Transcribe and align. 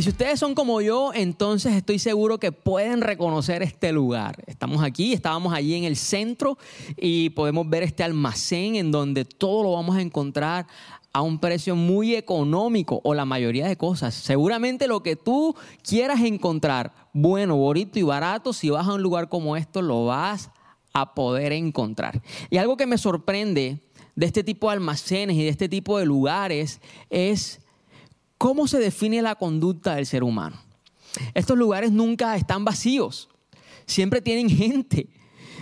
Y 0.00 0.02
si 0.02 0.08
ustedes 0.08 0.40
son 0.40 0.54
como 0.54 0.80
yo, 0.80 1.12
entonces 1.12 1.74
estoy 1.74 1.98
seguro 1.98 2.38
que 2.38 2.52
pueden 2.52 3.02
reconocer 3.02 3.62
este 3.62 3.92
lugar. 3.92 4.42
Estamos 4.46 4.82
aquí, 4.82 5.12
estábamos 5.12 5.52
allí 5.52 5.74
en 5.74 5.84
el 5.84 5.94
centro 5.94 6.56
y 6.96 7.28
podemos 7.28 7.68
ver 7.68 7.82
este 7.82 8.02
almacén 8.02 8.76
en 8.76 8.92
donde 8.92 9.26
todo 9.26 9.62
lo 9.62 9.72
vamos 9.72 9.98
a 9.98 10.00
encontrar 10.00 10.66
a 11.12 11.20
un 11.20 11.38
precio 11.38 11.76
muy 11.76 12.14
económico 12.14 13.02
o 13.04 13.12
la 13.12 13.26
mayoría 13.26 13.68
de 13.68 13.76
cosas. 13.76 14.14
Seguramente 14.14 14.88
lo 14.88 15.02
que 15.02 15.16
tú 15.16 15.54
quieras 15.82 16.22
encontrar, 16.22 16.94
bueno, 17.12 17.56
bonito 17.56 17.98
y 17.98 18.02
barato, 18.02 18.54
si 18.54 18.70
vas 18.70 18.88
a 18.88 18.94
un 18.94 19.02
lugar 19.02 19.28
como 19.28 19.54
esto, 19.54 19.82
lo 19.82 20.06
vas 20.06 20.50
a 20.94 21.12
poder 21.14 21.52
encontrar. 21.52 22.22
Y 22.48 22.56
algo 22.56 22.78
que 22.78 22.86
me 22.86 22.96
sorprende 22.96 23.82
de 24.16 24.26
este 24.26 24.44
tipo 24.44 24.68
de 24.68 24.76
almacenes 24.76 25.36
y 25.36 25.42
de 25.42 25.50
este 25.50 25.68
tipo 25.68 25.98
de 25.98 26.06
lugares 26.06 26.80
es 27.10 27.60
cómo 28.40 28.66
se 28.66 28.78
define 28.78 29.20
la 29.20 29.34
conducta 29.34 29.96
del 29.96 30.06
ser 30.06 30.24
humano. 30.24 30.56
Estos 31.34 31.58
lugares 31.58 31.92
nunca 31.92 32.34
están 32.36 32.64
vacíos, 32.64 33.28
siempre 33.84 34.22
tienen 34.22 34.48
gente. 34.48 35.10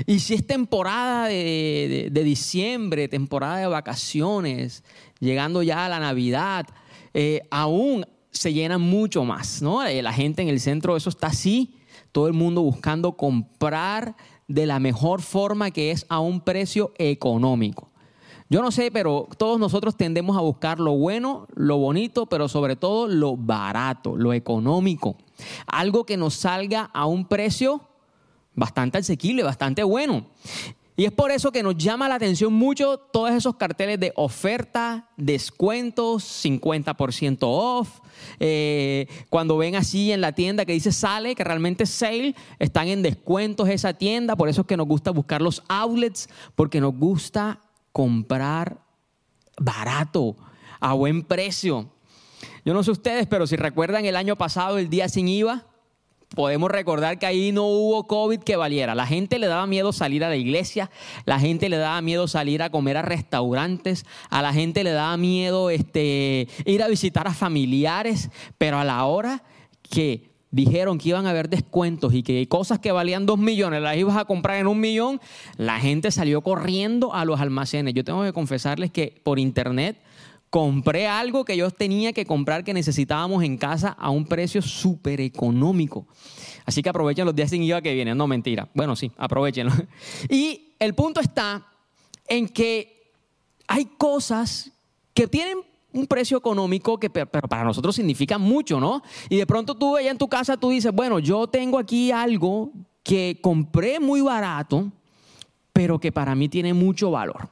Y 0.06 0.20
si 0.20 0.34
es 0.34 0.46
temporada 0.46 1.26
de, 1.26 2.08
diciembre, 2.22 3.08
temporada 3.08 3.56
de 3.56 3.66
vacaciones, 3.66 4.84
llegando 5.18 5.64
ya 5.64 5.86
a 5.86 5.88
la 5.88 5.98
Navidad, 5.98 6.66
eh, 7.14 7.42
aún 7.50 8.06
se 8.30 8.52
llenan 8.52 8.80
mucho 8.80 9.24
más, 9.24 9.60
¿no? 9.60 9.84
Eh, 9.84 10.00
la 10.00 10.12
gente 10.12 10.42
en 10.42 10.48
el 10.48 10.60
centro, 10.60 10.96
eso 10.96 11.10
está 11.10 11.26
así, 11.26 11.74
todo 12.12 12.28
el 12.28 12.32
mundo 12.32 12.62
buscando 12.62 13.16
comprar 13.16 14.14
de 14.46 14.66
la 14.66 14.78
mejor 14.78 15.20
forma 15.20 15.72
que 15.72 15.90
es 15.90 16.06
a 16.08 16.20
un 16.20 16.42
precio 16.42 16.92
económico. 16.96 17.87
Yo 18.50 18.62
no 18.62 18.70
sé, 18.70 18.90
pero 18.90 19.28
todos 19.36 19.60
nosotros 19.60 19.96
tendemos 19.96 20.36
a 20.36 20.40
buscar 20.40 20.80
lo 20.80 20.92
bueno, 20.92 21.46
lo 21.54 21.76
bonito, 21.76 22.26
pero 22.26 22.48
sobre 22.48 22.76
todo 22.76 23.06
lo 23.06 23.36
barato, 23.36 24.16
lo 24.16 24.32
económico. 24.32 25.16
Algo 25.66 26.04
que 26.04 26.16
nos 26.16 26.34
salga 26.34 26.90
a 26.94 27.04
un 27.04 27.26
precio 27.26 27.82
bastante 28.54 28.98
asequible, 28.98 29.42
bastante 29.42 29.82
bueno. 29.82 30.24
Y 30.96 31.04
es 31.04 31.12
por 31.12 31.30
eso 31.30 31.52
que 31.52 31.62
nos 31.62 31.76
llama 31.76 32.08
la 32.08 32.16
atención 32.16 32.52
mucho 32.52 32.96
todos 32.96 33.30
esos 33.30 33.54
carteles 33.54 34.00
de 34.00 34.12
oferta, 34.16 35.10
descuentos, 35.16 36.24
50% 36.44 37.38
off. 37.42 38.00
Eh, 38.40 39.06
cuando 39.28 39.56
ven 39.56 39.76
así 39.76 40.10
en 40.10 40.20
la 40.20 40.32
tienda 40.32 40.64
que 40.64 40.72
dice 40.72 40.90
sale, 40.90 41.36
que 41.36 41.44
realmente 41.44 41.84
es 41.84 41.90
sale, 41.90 42.34
están 42.58 42.88
en 42.88 43.02
descuentos 43.02 43.68
esa 43.68 43.92
tienda. 43.92 44.34
Por 44.34 44.48
eso 44.48 44.62
es 44.62 44.66
que 44.66 44.76
nos 44.76 44.88
gusta 44.88 45.12
buscar 45.12 45.40
los 45.40 45.62
outlets, 45.68 46.28
porque 46.56 46.80
nos 46.80 46.96
gusta 46.96 47.60
comprar 47.92 48.78
barato, 49.58 50.36
a 50.80 50.92
buen 50.92 51.22
precio. 51.22 51.90
Yo 52.64 52.74
no 52.74 52.82
sé 52.82 52.90
ustedes, 52.90 53.26
pero 53.26 53.46
si 53.46 53.56
recuerdan 53.56 54.04
el 54.04 54.16
año 54.16 54.36
pasado, 54.36 54.78
el 54.78 54.90
día 54.90 55.08
sin 55.08 55.28
IVA, 55.28 55.66
podemos 56.34 56.70
recordar 56.70 57.18
que 57.18 57.26
ahí 57.26 57.52
no 57.52 57.64
hubo 57.64 58.06
COVID 58.06 58.40
que 58.40 58.56
valiera. 58.56 58.94
La 58.94 59.06
gente 59.06 59.38
le 59.38 59.46
daba 59.46 59.66
miedo 59.66 59.92
salir 59.92 60.24
a 60.24 60.28
la 60.28 60.36
iglesia, 60.36 60.90
la 61.24 61.40
gente 61.40 61.68
le 61.68 61.78
daba 61.78 62.00
miedo 62.02 62.28
salir 62.28 62.62
a 62.62 62.70
comer 62.70 62.96
a 62.96 63.02
restaurantes, 63.02 64.04
a 64.30 64.42
la 64.42 64.52
gente 64.52 64.84
le 64.84 64.92
daba 64.92 65.16
miedo 65.16 65.70
este, 65.70 66.48
ir 66.64 66.82
a 66.82 66.88
visitar 66.88 67.26
a 67.26 67.34
familiares, 67.34 68.30
pero 68.58 68.78
a 68.78 68.84
la 68.84 69.04
hora 69.04 69.42
que 69.82 70.27
dijeron 70.50 70.98
que 70.98 71.10
iban 71.10 71.26
a 71.26 71.30
haber 71.30 71.48
descuentos 71.48 72.14
y 72.14 72.22
que 72.22 72.46
cosas 72.48 72.78
que 72.78 72.92
valían 72.92 73.26
dos 73.26 73.38
millones 73.38 73.82
las 73.82 73.96
ibas 73.96 74.16
a 74.16 74.24
comprar 74.24 74.56
en 74.58 74.66
un 74.66 74.80
millón, 74.80 75.20
la 75.56 75.78
gente 75.80 76.10
salió 76.10 76.40
corriendo 76.40 77.14
a 77.14 77.24
los 77.24 77.40
almacenes. 77.40 77.94
Yo 77.94 78.04
tengo 78.04 78.22
que 78.22 78.32
confesarles 78.32 78.90
que 78.90 79.20
por 79.22 79.38
internet 79.38 79.98
compré 80.50 81.06
algo 81.06 81.44
que 81.44 81.56
yo 81.56 81.70
tenía 81.70 82.12
que 82.12 82.24
comprar 82.24 82.64
que 82.64 82.72
necesitábamos 82.72 83.44
en 83.44 83.58
casa 83.58 83.90
a 83.90 84.10
un 84.10 84.26
precio 84.26 84.62
súper 84.62 85.20
económico. 85.20 86.06
Así 86.64 86.82
que 86.82 86.88
aprovechen 86.88 87.26
los 87.26 87.34
días 87.34 87.50
sin 87.50 87.62
IVA 87.62 87.82
que 87.82 87.94
vienen. 87.94 88.16
No, 88.16 88.26
mentira. 88.26 88.68
Bueno, 88.74 88.96
sí, 88.96 89.10
aprovechenlo. 89.16 89.72
Y 90.30 90.74
el 90.78 90.94
punto 90.94 91.20
está 91.20 91.66
en 92.26 92.48
que 92.48 93.12
hay 93.66 93.84
cosas 93.84 94.70
que 95.12 95.26
tienen 95.26 95.58
un 95.92 96.06
precio 96.06 96.36
económico 96.36 96.98
que 96.98 97.08
pero 97.10 97.48
para 97.48 97.64
nosotros 97.64 97.96
significa 97.96 98.38
mucho, 98.38 98.80
¿no? 98.80 99.02
Y 99.28 99.36
de 99.36 99.46
pronto 99.46 99.74
tú 99.74 99.96
allá 99.96 100.10
en 100.10 100.18
tu 100.18 100.28
casa 100.28 100.56
tú 100.56 100.70
dices, 100.70 100.92
bueno, 100.92 101.18
yo 101.18 101.46
tengo 101.46 101.78
aquí 101.78 102.10
algo 102.10 102.70
que 103.02 103.38
compré 103.40 104.00
muy 104.00 104.20
barato, 104.20 104.92
pero 105.72 105.98
que 105.98 106.12
para 106.12 106.34
mí 106.34 106.48
tiene 106.48 106.74
mucho 106.74 107.10
valor. 107.10 107.48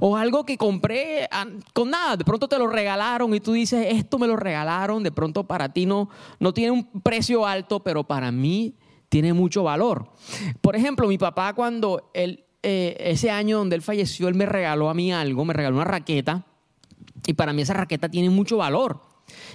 O 0.00 0.16
algo 0.16 0.44
que 0.44 0.56
compré 0.56 1.28
con 1.72 1.90
nada, 1.90 2.16
de 2.16 2.24
pronto 2.24 2.48
te 2.48 2.58
lo 2.58 2.68
regalaron 2.68 3.34
y 3.34 3.40
tú 3.40 3.52
dices, 3.52 3.88
esto 3.90 4.18
me 4.18 4.26
lo 4.26 4.36
regalaron, 4.36 5.02
de 5.02 5.10
pronto 5.10 5.44
para 5.44 5.72
ti 5.72 5.84
no, 5.84 6.08
no 6.38 6.54
tiene 6.54 6.70
un 6.70 6.84
precio 7.02 7.44
alto, 7.44 7.80
pero 7.80 8.04
para 8.04 8.30
mí 8.30 8.76
tiene 9.08 9.32
mucho 9.32 9.64
valor. 9.64 10.08
Por 10.60 10.76
ejemplo, 10.76 11.08
mi 11.08 11.18
papá 11.18 11.54
cuando 11.54 12.10
eh, 12.14 12.44
ese 12.62 13.30
año 13.30 13.58
donde 13.58 13.76
él 13.76 13.82
falleció, 13.82 14.28
él 14.28 14.34
me 14.34 14.46
regaló 14.46 14.88
a 14.88 14.94
mí 14.94 15.12
algo, 15.12 15.44
me 15.44 15.52
regaló 15.52 15.76
una 15.76 15.84
raqueta 15.84 16.46
y 17.26 17.34
para 17.34 17.52
mí 17.52 17.62
esa 17.62 17.74
raqueta 17.74 18.08
tiene 18.08 18.30
mucho 18.30 18.58
valor. 18.58 19.00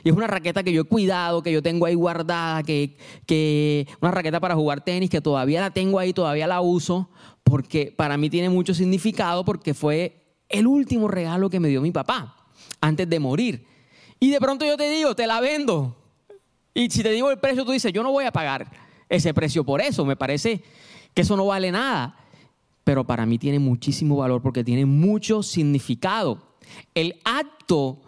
Y 0.03 0.09
es 0.09 0.15
una 0.15 0.27
raqueta 0.27 0.63
que 0.63 0.71
yo 0.71 0.81
he 0.81 0.85
cuidado, 0.85 1.43
que 1.43 1.51
yo 1.51 1.61
tengo 1.61 1.85
ahí 1.85 1.93
guardada, 1.93 2.63
que, 2.63 2.97
que 3.25 3.87
una 4.01 4.11
raqueta 4.11 4.39
para 4.39 4.55
jugar 4.55 4.81
tenis, 4.81 5.09
que 5.09 5.21
todavía 5.21 5.61
la 5.61 5.71
tengo 5.71 5.99
ahí, 5.99 6.13
todavía 6.13 6.47
la 6.47 6.61
uso, 6.61 7.09
porque 7.43 7.93
para 7.95 8.17
mí 8.17 8.29
tiene 8.29 8.49
mucho 8.49 8.73
significado, 8.73 9.45
porque 9.45 9.73
fue 9.73 10.37
el 10.49 10.67
último 10.67 11.07
regalo 11.07 11.49
que 11.49 11.59
me 11.59 11.69
dio 11.69 11.81
mi 11.81 11.91
papá 11.91 12.35
antes 12.81 13.09
de 13.09 13.19
morir. 13.19 13.65
Y 14.19 14.31
de 14.31 14.39
pronto 14.39 14.65
yo 14.65 14.75
te 14.75 14.89
digo, 14.89 15.15
te 15.15 15.27
la 15.27 15.39
vendo. 15.39 15.95
Y 16.73 16.89
si 16.89 17.03
te 17.03 17.11
digo 17.11 17.31
el 17.31 17.39
precio, 17.39 17.65
tú 17.65 17.71
dices, 17.71 17.93
yo 17.93 18.03
no 18.03 18.11
voy 18.11 18.25
a 18.25 18.31
pagar 18.31 18.69
ese 19.07 19.33
precio 19.33 19.63
por 19.63 19.81
eso. 19.81 20.05
Me 20.05 20.15
parece 20.15 20.63
que 21.13 21.21
eso 21.21 21.37
no 21.37 21.45
vale 21.45 21.71
nada. 21.71 22.17
Pero 22.83 23.05
para 23.05 23.25
mí 23.25 23.37
tiene 23.37 23.59
muchísimo 23.59 24.17
valor 24.17 24.41
porque 24.41 24.63
tiene 24.63 24.85
mucho 24.85 25.43
significado. 25.43 26.48
El 26.95 27.19
acto 27.23 27.99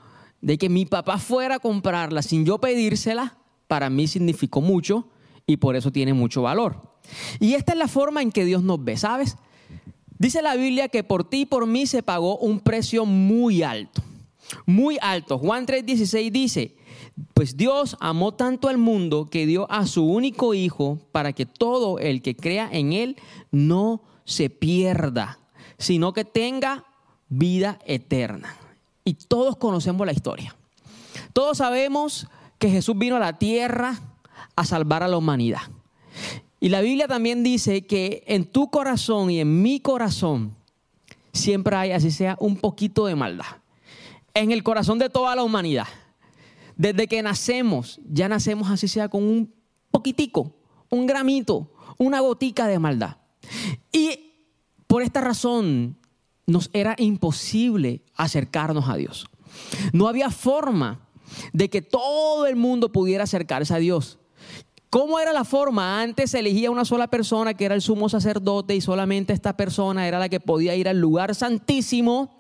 de 0.42 0.58
que 0.58 0.70
mi 0.70 0.86
papá 0.86 1.18
fuera 1.18 1.56
a 1.56 1.60
comprarla 1.60 2.22
sin 2.22 2.46
yo 2.46 2.60
pedírsela, 2.60 3.38
para 3.68 3.90
mí 3.90 4.08
significó 4.08 4.62
mucho 4.62 5.08
y 5.48 5.58
por 5.58 5.76
eso 5.76 5.92
tiene 5.92 6.14
mucho 6.14 6.42
valor. 6.42 6.82
Y 7.40 7.54
esta 7.54 7.74
es 7.74 7.78
la 7.78 7.88
forma 7.88 8.22
en 8.22 8.32
que 8.32 8.46
Dios 8.46 8.64
nos 8.64 8.84
ve, 8.84 8.98
¿sabes? 8.98 9.38
Dice 10.18 10.42
la 10.42 10.56
Biblia 10.56 10.88
que 10.88 11.04
por 11.04 11.24
ti 11.28 11.42
y 11.42 11.46
por 11.46 11.66
mí 11.66 11.88
se 11.88 12.04
pagó 12.04 12.38
un 12.38 12.60
precio 12.60 13.06
muy 13.06 13.64
alto, 13.64 14.04
muy 14.66 14.98
alto. 15.02 15.38
Juan 15.38 15.66
3:16 15.66 16.32
dice, 16.32 16.76
pues 17.34 17.58
Dios 17.58 17.98
amó 18.00 18.34
tanto 18.34 18.68
al 18.70 18.78
mundo 18.78 19.30
que 19.30 19.46
dio 19.46 19.70
a 19.72 19.86
su 19.88 20.06
único 20.06 20.54
Hijo 20.54 21.00
para 21.12 21.34
que 21.34 21.46
todo 21.46 22.00
el 22.00 22.22
que 22.22 22.36
crea 22.36 22.70
en 22.72 22.94
Él 22.94 23.18
no 23.52 24.04
se 24.26 24.50
pierda, 24.50 25.40
sino 25.78 26.14
que 26.14 26.26
tenga 26.26 26.86
vida 27.32 27.80
eterna. 27.86 28.56
Y 29.04 29.16
todos 29.16 29.56
conocemos 29.58 30.06
la 30.06 30.14
historia. 30.14 30.56
Todos 31.34 31.58
sabemos 31.58 32.28
que 32.60 32.70
Jesús 32.70 32.96
vino 32.98 33.16
a 33.16 33.20
la 33.20 33.40
tierra 33.40 34.00
a 34.56 34.66
salvar 34.66 35.02
a 35.02 35.08
la 35.08 35.18
humanidad. 35.18 35.62
Y 36.60 36.70
la 36.70 36.82
Biblia 36.82 37.08
también 37.08 37.42
dice 37.42 37.88
que 37.88 38.24
en 38.28 38.46
tu 38.46 38.70
corazón 38.70 39.32
y 39.32 39.40
en 39.40 39.64
mi 39.64 39.80
corazón 39.80 40.56
siempre 41.34 41.76
hay, 41.76 41.92
así 41.94 42.12
sea, 42.12 42.38
un 42.40 42.58
poquito 42.58 43.08
de 43.08 43.16
maldad. 43.16 43.46
En 44.34 44.52
el 44.52 44.62
corazón 44.62 45.00
de 45.00 45.10
toda 45.10 45.36
la 45.36 45.44
humanidad. 45.44 45.88
Desde 46.76 47.08
que 47.08 47.22
nacemos, 47.24 48.00
ya 48.08 48.28
nacemos 48.28 48.70
así 48.70 48.88
sea 48.88 49.08
con 49.08 49.24
un 49.24 49.54
poquitico, 49.90 50.54
un 50.90 51.08
gramito, 51.08 51.72
una 51.98 52.20
gotica 52.20 52.68
de 52.68 52.78
maldad. 52.80 53.18
Y 53.92 54.34
por 54.88 55.02
esta 55.02 55.22
razón 55.22 55.98
nos 56.52 56.70
era 56.74 56.96
imposible 56.98 58.02
acercarnos 58.16 58.90
a 58.90 58.96
Dios. 58.96 59.28
No 59.94 60.08
había 60.08 60.30
forma 60.30 61.08
de 61.54 61.70
que 61.70 61.82
todo 61.82 62.46
el 62.46 62.56
mundo 62.56 62.92
pudiera 62.92 63.24
acercarse 63.24 63.74
a 63.74 63.78
Dios. 63.78 64.20
¿Cómo 64.90 65.20
era 65.20 65.32
la 65.32 65.46
forma? 65.46 66.02
Antes 66.02 66.32
se 66.32 66.40
elegía 66.40 66.70
una 66.70 66.84
sola 66.84 67.08
persona 67.08 67.54
que 67.54 67.64
era 67.64 67.76
el 67.76 67.82
sumo 67.82 68.10
sacerdote 68.10 68.76
y 68.76 68.82
solamente 68.82 69.32
esta 69.32 69.56
persona 69.56 70.06
era 70.08 70.20
la 70.20 70.28
que 70.28 70.42
podía 70.42 70.76
ir 70.76 70.90
al 70.90 71.00
lugar 71.00 71.34
santísimo, 71.34 72.38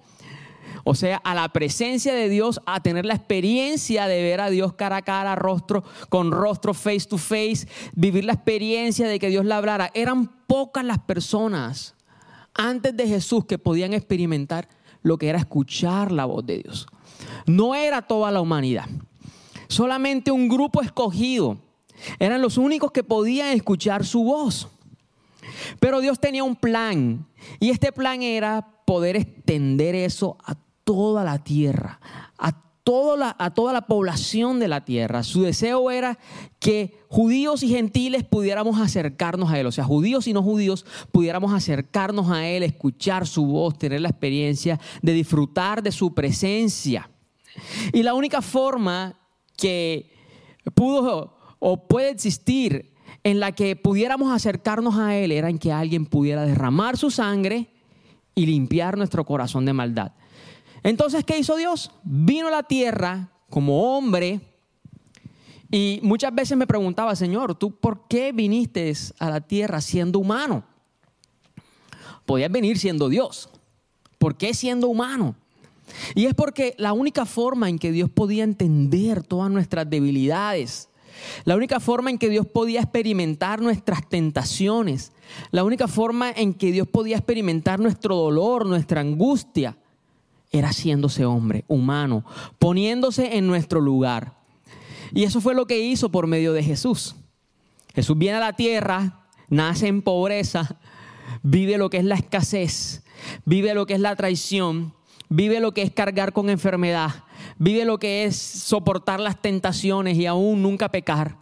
o 0.83 0.93
sea, 0.93 1.17
a 1.17 1.33
la 1.33 1.47
presencia 1.49 2.13
de 2.13 2.27
Dios, 2.27 2.59
a 2.65 2.81
tener 2.81 3.05
la 3.05 3.13
experiencia 3.13 4.07
de 4.07 4.21
ver 4.21 4.41
a 4.41 4.49
Dios 4.49 4.73
cara 4.73 4.97
a 4.97 5.01
cara, 5.01 5.35
rostro 5.35 5.83
con 6.09 6.31
rostro, 6.31 6.73
face 6.73 7.07
to 7.07 7.17
face, 7.17 7.67
vivir 7.93 8.25
la 8.25 8.33
experiencia 8.33 9.07
de 9.07 9.17
que 9.17 9.29
Dios 9.29 9.45
le 9.45 9.53
hablara. 9.53 9.89
Eran 9.93 10.27
pocas 10.45 10.83
las 10.83 10.99
personas 10.99 11.95
antes 12.53 12.95
de 12.95 13.07
Jesús 13.07 13.45
que 13.45 13.57
podían 13.57 13.93
experimentar 13.93 14.67
lo 15.03 15.17
que 15.17 15.29
era 15.29 15.39
escuchar 15.39 16.11
la 16.11 16.25
voz 16.25 16.45
de 16.45 16.59
Dios. 16.59 16.87
No 17.45 17.75
era 17.75 18.01
toda 18.01 18.31
la 18.31 18.41
humanidad, 18.41 18.87
solamente 19.67 20.31
un 20.31 20.47
grupo 20.47 20.81
escogido. 20.81 21.57
Eran 22.19 22.41
los 22.41 22.57
únicos 22.57 22.91
que 22.91 23.03
podían 23.03 23.49
escuchar 23.49 24.05
su 24.05 24.23
voz. 24.23 24.67
Pero 25.79 25.99
Dios 25.99 26.19
tenía 26.19 26.43
un 26.43 26.55
plan 26.55 27.25
y 27.59 27.69
este 27.69 27.91
plan 27.91 28.21
era 28.21 28.67
poder 28.85 29.15
extender 29.15 29.95
eso 29.95 30.37
a 30.45 30.55
toda 30.83 31.23
la 31.23 31.43
tierra, 31.43 31.99
a 32.37 32.51
toda 32.83 33.35
a 33.37 33.53
toda 33.53 33.73
la 33.73 33.81
población 33.81 34.59
de 34.59 34.67
la 34.67 34.85
tierra. 34.85 35.23
Su 35.23 35.43
deseo 35.43 35.91
era 35.91 36.17
que 36.59 36.97
judíos 37.07 37.63
y 37.63 37.69
gentiles 37.69 38.23
pudiéramos 38.23 38.79
acercarnos 38.79 39.51
a 39.51 39.59
Él, 39.59 39.67
o 39.67 39.71
sea, 39.71 39.83
judíos 39.83 40.27
y 40.27 40.33
no 40.33 40.41
judíos 40.43 40.85
pudiéramos 41.11 41.53
acercarnos 41.53 42.31
a 42.31 42.47
Él, 42.47 42.63
escuchar 42.63 43.27
su 43.27 43.45
voz, 43.45 43.77
tener 43.77 44.01
la 44.01 44.09
experiencia 44.09 44.79
de 45.01 45.13
disfrutar 45.13 45.83
de 45.83 45.91
su 45.91 46.13
presencia. 46.13 47.09
Y 47.93 48.03
la 48.03 48.13
única 48.13 48.41
forma 48.41 49.19
que 49.57 50.11
pudo 50.73 51.37
o 51.59 51.87
puede 51.87 52.09
existir 52.09 52.93
en 53.23 53.39
la 53.39 53.51
que 53.51 53.75
pudiéramos 53.75 54.33
acercarnos 54.33 54.97
a 54.97 55.15
Él 55.15 55.31
era 55.31 55.49
en 55.49 55.59
que 55.59 55.71
alguien 55.71 56.05
pudiera 56.05 56.45
derramar 56.45 56.97
su 56.97 57.11
sangre 57.11 57.69
y 58.33 58.45
limpiar 58.45 58.97
nuestro 58.97 59.25
corazón 59.25 59.65
de 59.65 59.73
maldad. 59.73 60.13
Entonces, 60.83 61.23
¿qué 61.23 61.37
hizo 61.37 61.55
Dios? 61.55 61.91
Vino 62.03 62.47
a 62.47 62.51
la 62.51 62.63
tierra 62.63 63.29
como 63.49 63.97
hombre 63.97 64.39
y 65.69 65.99
muchas 66.03 66.33
veces 66.33 66.57
me 66.57 66.67
preguntaba, 66.67 67.15
Señor, 67.15 67.55
¿tú 67.55 67.71
por 67.75 68.07
qué 68.07 68.31
viniste 68.31 68.91
a 69.19 69.29
la 69.29 69.41
tierra 69.41 69.79
siendo 69.79 70.19
humano? 70.19 70.63
Podías 72.25 72.51
venir 72.51 72.77
siendo 72.77 73.09
Dios. 73.09 73.49
¿Por 74.17 74.35
qué 74.35 74.53
siendo 74.53 74.87
humano? 74.87 75.35
Y 76.15 76.25
es 76.25 76.33
porque 76.33 76.75
la 76.77 76.93
única 76.93 77.25
forma 77.25 77.69
en 77.69 77.79
que 77.79 77.91
Dios 77.91 78.09
podía 78.09 78.43
entender 78.43 79.23
todas 79.23 79.49
nuestras 79.49 79.89
debilidades, 79.89 80.89
la 81.45 81.55
única 81.55 81.79
forma 81.79 82.09
en 82.09 82.17
que 82.17 82.29
Dios 82.29 82.45
podía 82.47 82.81
experimentar 82.81 83.61
nuestras 83.61 84.07
tentaciones, 84.09 85.11
la 85.51 85.63
única 85.63 85.87
forma 85.87 86.31
en 86.31 86.53
que 86.53 86.71
Dios 86.71 86.87
podía 86.87 87.17
experimentar 87.17 87.79
nuestro 87.79 88.15
dolor, 88.15 88.65
nuestra 88.65 89.01
angustia, 89.01 89.77
era 90.51 90.69
haciéndose 90.69 91.25
hombre, 91.25 91.63
humano, 91.67 92.25
poniéndose 92.59 93.37
en 93.37 93.47
nuestro 93.47 93.79
lugar. 93.79 94.33
Y 95.13 95.23
eso 95.23 95.41
fue 95.41 95.55
lo 95.55 95.65
que 95.65 95.79
hizo 95.79 96.09
por 96.09 96.27
medio 96.27 96.53
de 96.53 96.63
Jesús. 96.63 97.15
Jesús 97.93 98.17
viene 98.17 98.37
a 98.37 98.41
la 98.41 98.53
tierra, 98.53 99.25
nace 99.49 99.87
en 99.87 100.01
pobreza, 100.01 100.77
vive 101.43 101.77
lo 101.77 101.89
que 101.89 101.97
es 101.97 102.05
la 102.05 102.15
escasez, 102.15 103.03
vive 103.45 103.73
lo 103.73 103.85
que 103.85 103.95
es 103.95 103.99
la 103.99 104.15
traición, 104.15 104.93
vive 105.29 105.59
lo 105.59 105.73
que 105.73 105.81
es 105.81 105.91
cargar 105.91 106.33
con 106.33 106.49
enfermedad, 106.49 107.23
vive 107.57 107.85
lo 107.85 107.99
que 107.99 108.25
es 108.25 108.35
soportar 108.35 109.19
las 109.19 109.41
tentaciones 109.41 110.17
y 110.17 110.25
aún 110.25 110.61
nunca 110.61 110.89
pecar, 110.89 111.37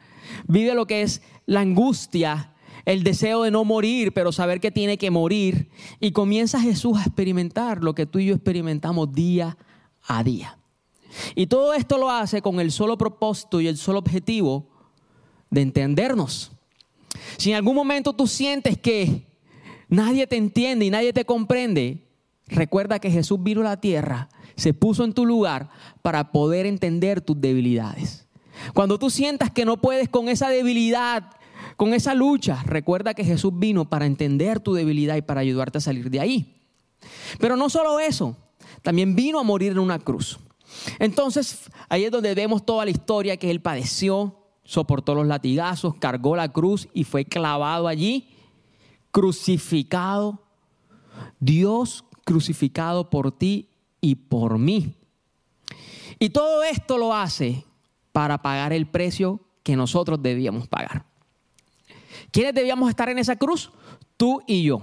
vive 0.47 0.73
lo 0.73 0.85
que 0.85 1.01
es 1.01 1.21
la 1.45 1.61
angustia, 1.61 2.53
el 2.89 3.03
deseo 3.03 3.43
de 3.43 3.51
no 3.51 3.65
morir, 3.65 4.13
pero 4.13 4.31
saber 4.31 4.59
que 4.59 4.71
tiene 4.71 4.97
que 4.97 5.11
morir. 5.11 5.69
Y 5.99 6.11
comienza 6.11 6.59
Jesús 6.59 6.97
a 6.97 7.03
experimentar 7.03 7.83
lo 7.83 7.93
que 7.93 8.07
tú 8.07 8.17
y 8.17 8.25
yo 8.25 8.33
experimentamos 8.33 9.13
día 9.13 9.57
a 10.01 10.23
día. 10.23 10.57
Y 11.35 11.45
todo 11.45 11.75
esto 11.75 11.99
lo 11.99 12.09
hace 12.09 12.41
con 12.41 12.59
el 12.59 12.71
solo 12.71 12.97
propósito 12.97 13.61
y 13.61 13.67
el 13.67 13.77
solo 13.77 13.99
objetivo 13.99 14.69
de 15.51 15.61
entendernos. 15.61 16.51
Si 17.37 17.51
en 17.51 17.57
algún 17.57 17.75
momento 17.75 18.13
tú 18.13 18.25
sientes 18.25 18.75
que 18.75 19.27
nadie 19.87 20.25
te 20.25 20.37
entiende 20.37 20.85
y 20.85 20.89
nadie 20.89 21.13
te 21.13 21.25
comprende, 21.25 22.07
recuerda 22.47 22.97
que 22.97 23.11
Jesús 23.11 23.37
vino 23.43 23.61
a 23.61 23.65
la 23.65 23.81
tierra, 23.81 24.29
se 24.55 24.73
puso 24.73 25.03
en 25.03 25.13
tu 25.13 25.27
lugar 25.27 25.69
para 26.01 26.31
poder 26.31 26.65
entender 26.65 27.21
tus 27.21 27.39
debilidades. 27.39 28.27
Cuando 28.73 28.97
tú 28.97 29.11
sientas 29.11 29.51
que 29.51 29.63
no 29.63 29.79
puedes 29.79 30.09
con 30.09 30.27
esa 30.27 30.49
debilidad, 30.49 31.38
con 31.79 31.93
esa 31.93 32.13
lucha, 32.13 32.61
recuerda 32.65 33.13
que 33.13 33.23
Jesús 33.23 33.53
vino 33.55 33.87
para 33.87 34.05
entender 34.05 34.59
tu 34.59 34.73
debilidad 34.73 35.15
y 35.15 35.21
para 35.21 35.39
ayudarte 35.39 35.77
a 35.77 35.81
salir 35.81 36.09
de 36.09 36.19
ahí. 36.19 36.61
Pero 37.39 37.55
no 37.55 37.69
solo 37.69 38.01
eso, 38.01 38.35
también 38.81 39.15
vino 39.15 39.39
a 39.39 39.43
morir 39.43 39.71
en 39.71 39.79
una 39.79 39.97
cruz. 39.97 40.39
Entonces, 40.99 41.71
ahí 41.87 42.03
es 42.03 42.11
donde 42.11 42.35
vemos 42.35 42.65
toda 42.65 42.83
la 42.83 42.91
historia 42.91 43.37
que 43.37 43.49
Él 43.49 43.61
padeció, 43.61 44.35
soportó 44.65 45.15
los 45.15 45.25
latigazos, 45.25 45.95
cargó 45.95 46.35
la 46.35 46.51
cruz 46.51 46.89
y 46.93 47.05
fue 47.05 47.23
clavado 47.23 47.87
allí, 47.87 48.27
crucificado. 49.11 50.43
Dios 51.39 52.03
crucificado 52.25 53.09
por 53.09 53.31
ti 53.31 53.69
y 54.01 54.15
por 54.15 54.57
mí. 54.57 54.95
Y 56.19 56.31
todo 56.31 56.61
esto 56.61 56.97
lo 56.97 57.15
hace 57.15 57.63
para 58.11 58.41
pagar 58.41 58.73
el 58.73 58.85
precio 58.85 59.39
que 59.63 59.77
nosotros 59.77 60.21
debíamos 60.21 60.67
pagar. 60.67 61.08
¿Quiénes 62.31 62.53
debíamos 62.53 62.89
estar 62.89 63.09
en 63.09 63.19
esa 63.19 63.35
cruz? 63.35 63.71
Tú 64.17 64.41
y 64.47 64.63
yo. 64.63 64.81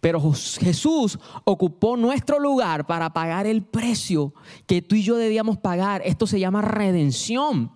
Pero 0.00 0.20
Jesús 0.32 1.18
ocupó 1.44 1.96
nuestro 1.96 2.40
lugar 2.40 2.86
para 2.86 3.12
pagar 3.12 3.46
el 3.46 3.62
precio 3.62 4.34
que 4.66 4.82
tú 4.82 4.96
y 4.96 5.02
yo 5.04 5.16
debíamos 5.16 5.58
pagar. 5.58 6.02
Esto 6.04 6.26
se 6.26 6.40
llama 6.40 6.60
redención. 6.60 7.70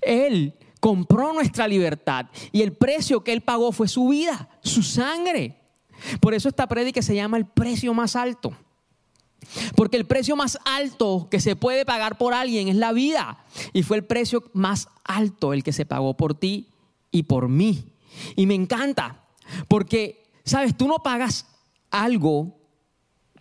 Él 0.00 0.54
compró 0.80 1.34
nuestra 1.34 1.68
libertad 1.68 2.26
y 2.52 2.62
el 2.62 2.72
precio 2.72 3.22
que 3.22 3.32
Él 3.32 3.42
pagó 3.42 3.72
fue 3.72 3.86
su 3.86 4.08
vida, 4.08 4.48
su 4.62 4.82
sangre. 4.82 5.60
Por 6.20 6.32
eso 6.32 6.48
esta 6.48 6.66
prédica 6.66 7.02
se 7.02 7.14
llama 7.14 7.36
el 7.36 7.44
precio 7.44 7.92
más 7.92 8.16
alto. 8.16 8.56
Porque 9.76 9.98
el 9.98 10.06
precio 10.06 10.36
más 10.36 10.58
alto 10.64 11.28
que 11.30 11.40
se 11.40 11.54
puede 11.54 11.84
pagar 11.84 12.16
por 12.16 12.32
alguien 12.32 12.68
es 12.68 12.76
la 12.76 12.92
vida. 12.92 13.44
Y 13.74 13.82
fue 13.82 13.98
el 13.98 14.04
precio 14.04 14.44
más 14.54 14.88
alto 15.04 15.52
el 15.52 15.62
que 15.62 15.72
se 15.72 15.84
pagó 15.84 16.16
por 16.16 16.34
ti 16.34 16.68
y 17.10 17.24
por 17.24 17.48
mí. 17.48 17.84
Y 18.34 18.46
me 18.46 18.54
encanta, 18.54 19.24
porque 19.68 20.26
Sabes, 20.46 20.76
tú 20.76 20.86
no 20.86 21.00
pagas 21.00 21.44
algo 21.90 22.56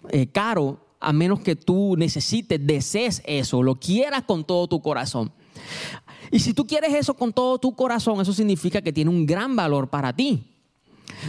eh, 0.09 0.25
caro 0.25 0.79
a 0.99 1.13
menos 1.13 1.39
que 1.39 1.55
tú 1.55 1.95
necesites, 1.95 2.65
desees 2.65 3.21
eso, 3.25 3.61
lo 3.61 3.75
quieras 3.75 4.23
con 4.23 4.43
todo 4.43 4.67
tu 4.67 4.81
corazón. 4.81 5.31
Y 6.31 6.39
si 6.39 6.55
tú 6.55 6.65
quieres 6.65 6.95
eso 6.95 7.13
con 7.13 7.31
todo 7.31 7.59
tu 7.59 7.75
corazón, 7.75 8.19
eso 8.19 8.33
significa 8.33 8.81
que 8.81 8.91
tiene 8.91 9.11
un 9.11 9.27
gran 9.27 9.55
valor 9.55 9.87
para 9.87 10.13
ti. 10.13 10.51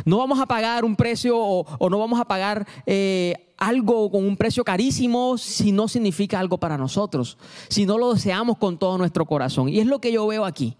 No 0.06 0.16
vamos 0.16 0.40
a 0.40 0.46
pagar 0.46 0.82
un 0.82 0.96
precio 0.96 1.38
o, 1.38 1.90
no 1.90 1.98
vamos 1.98 2.18
a 2.18 2.24
pagar 2.24 2.66
eh, 2.86 3.52
algo 3.58 4.10
con 4.10 4.24
un 4.24 4.38
precio 4.38 4.64
carísimo 4.64 5.36
si 5.36 5.72
no 5.72 5.88
significa 5.88 6.40
algo 6.40 6.56
para 6.56 6.78
nosotros, 6.78 7.36
si 7.68 7.84
no 7.84 7.98
lo 7.98 8.14
deseamos 8.14 8.56
con 8.56 8.78
todo 8.78 8.96
nuestro 8.96 9.26
corazón. 9.26 9.68
Y 9.68 9.78
es 9.78 9.86
lo 9.86 10.00
que 10.00 10.10
yo 10.10 10.26
veo 10.26 10.46
aquí. 10.46 10.74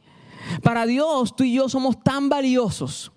Para 0.63 0.87
Dios, 0.87 1.35
tú 1.37 1.45
y 1.45 1.55
yo 1.55 1.69
somos 1.69 2.03
tan 2.03 2.29
valiosos 2.29 3.13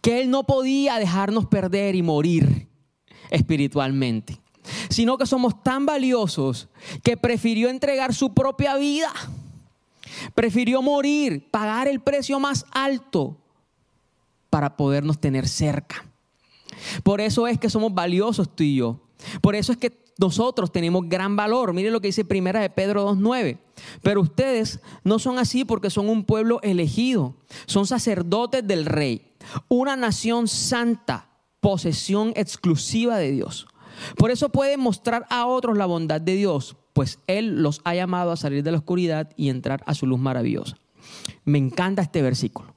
que 0.00 0.20
Él 0.20 0.30
no 0.30 0.44
podía 0.44 0.98
dejarnos 0.98 1.46
perder 1.46 1.94
y 1.94 2.02
morir 2.02 2.68
espiritualmente, 3.30 4.40
sino 4.88 5.16
que 5.16 5.26
somos 5.26 5.62
tan 5.62 5.86
valiosos 5.86 6.68
que 7.02 7.16
prefirió 7.16 7.68
entregar 7.68 8.14
su 8.14 8.34
propia 8.34 8.76
vida, 8.76 9.12
prefirió 10.34 10.82
morir, 10.82 11.48
pagar 11.50 11.88
el 11.88 12.00
precio 12.00 12.40
más 12.40 12.66
alto 12.72 13.36
para 14.50 14.76
podernos 14.76 15.20
tener 15.20 15.48
cerca. 15.48 16.04
Por 17.02 17.20
eso 17.20 17.46
es 17.46 17.58
que 17.58 17.70
somos 17.70 17.94
valiosos 17.94 18.54
tú 18.54 18.64
y 18.64 18.76
yo. 18.76 19.00
Por 19.40 19.54
eso 19.54 19.72
es 19.72 19.78
que 19.78 20.00
nosotros 20.18 20.72
tenemos 20.72 21.08
gran 21.08 21.36
valor. 21.36 21.72
Mire 21.72 21.90
lo 21.90 22.00
que 22.00 22.08
dice 22.08 22.24
primera 22.24 22.60
de 22.60 22.70
Pedro 22.70 23.10
2.9. 23.10 23.58
Pero 24.02 24.20
ustedes 24.20 24.80
no 25.04 25.18
son 25.18 25.38
así 25.38 25.64
porque 25.64 25.90
son 25.90 26.08
un 26.08 26.24
pueblo 26.24 26.60
elegido. 26.62 27.36
Son 27.66 27.86
sacerdotes 27.86 28.66
del 28.66 28.86
rey 28.86 29.30
una 29.68 29.96
nación 29.96 30.48
santa, 30.48 31.28
posesión 31.60 32.32
exclusiva 32.36 33.18
de 33.18 33.32
Dios. 33.32 33.66
Por 34.16 34.30
eso 34.30 34.48
pueden 34.48 34.80
mostrar 34.80 35.26
a 35.30 35.46
otros 35.46 35.76
la 35.76 35.86
bondad 35.86 36.20
de 36.20 36.34
Dios, 36.34 36.76
pues 36.92 37.18
Él 37.26 37.62
los 37.62 37.80
ha 37.84 37.94
llamado 37.94 38.32
a 38.32 38.36
salir 38.36 38.62
de 38.62 38.72
la 38.72 38.78
oscuridad 38.78 39.30
y 39.36 39.48
entrar 39.48 39.82
a 39.86 39.94
su 39.94 40.06
luz 40.06 40.18
maravillosa. 40.18 40.76
Me 41.44 41.58
encanta 41.58 42.02
este 42.02 42.22
versículo, 42.22 42.74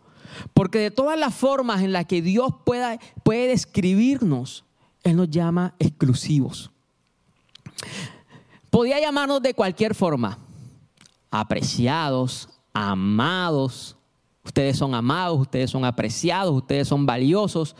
porque 0.53 0.79
de 0.79 0.91
todas 0.91 1.17
las 1.17 1.33
formas 1.33 1.81
en 1.81 1.93
las 1.93 2.05
que 2.05 2.22
Dios 2.22 2.53
pueda, 2.65 3.00
puede 3.24 3.48
describirnos, 3.48 4.65
Él 5.03 5.15
nos 5.15 5.29
llama 5.29 5.75
exclusivos. 5.79 6.72
Podía 8.69 9.00
llamarnos 9.00 9.41
de 9.41 9.53
cualquier 9.53 9.93
forma, 9.93 10.39
apreciados, 11.33 12.49
amados, 12.73 13.97
Ustedes 14.45 14.77
son 14.77 14.93
amados, 14.93 15.39
ustedes 15.39 15.71
son 15.71 15.85
apreciados, 15.85 16.53
ustedes 16.53 16.87
son 16.87 17.05
valiosos, 17.05 17.75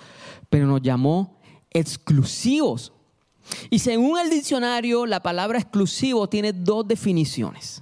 pero 0.50 0.66
nos 0.66 0.82
llamó 0.82 1.38
exclusivos. 1.72 2.94
Y 3.70 3.80
según 3.80 4.18
el 4.18 4.30
diccionario, 4.30 5.06
la 5.06 5.22
palabra 5.22 5.60
exclusivo 5.60 6.30
tiene 6.30 6.54
dos 6.54 6.88
definiciones. 6.88 7.82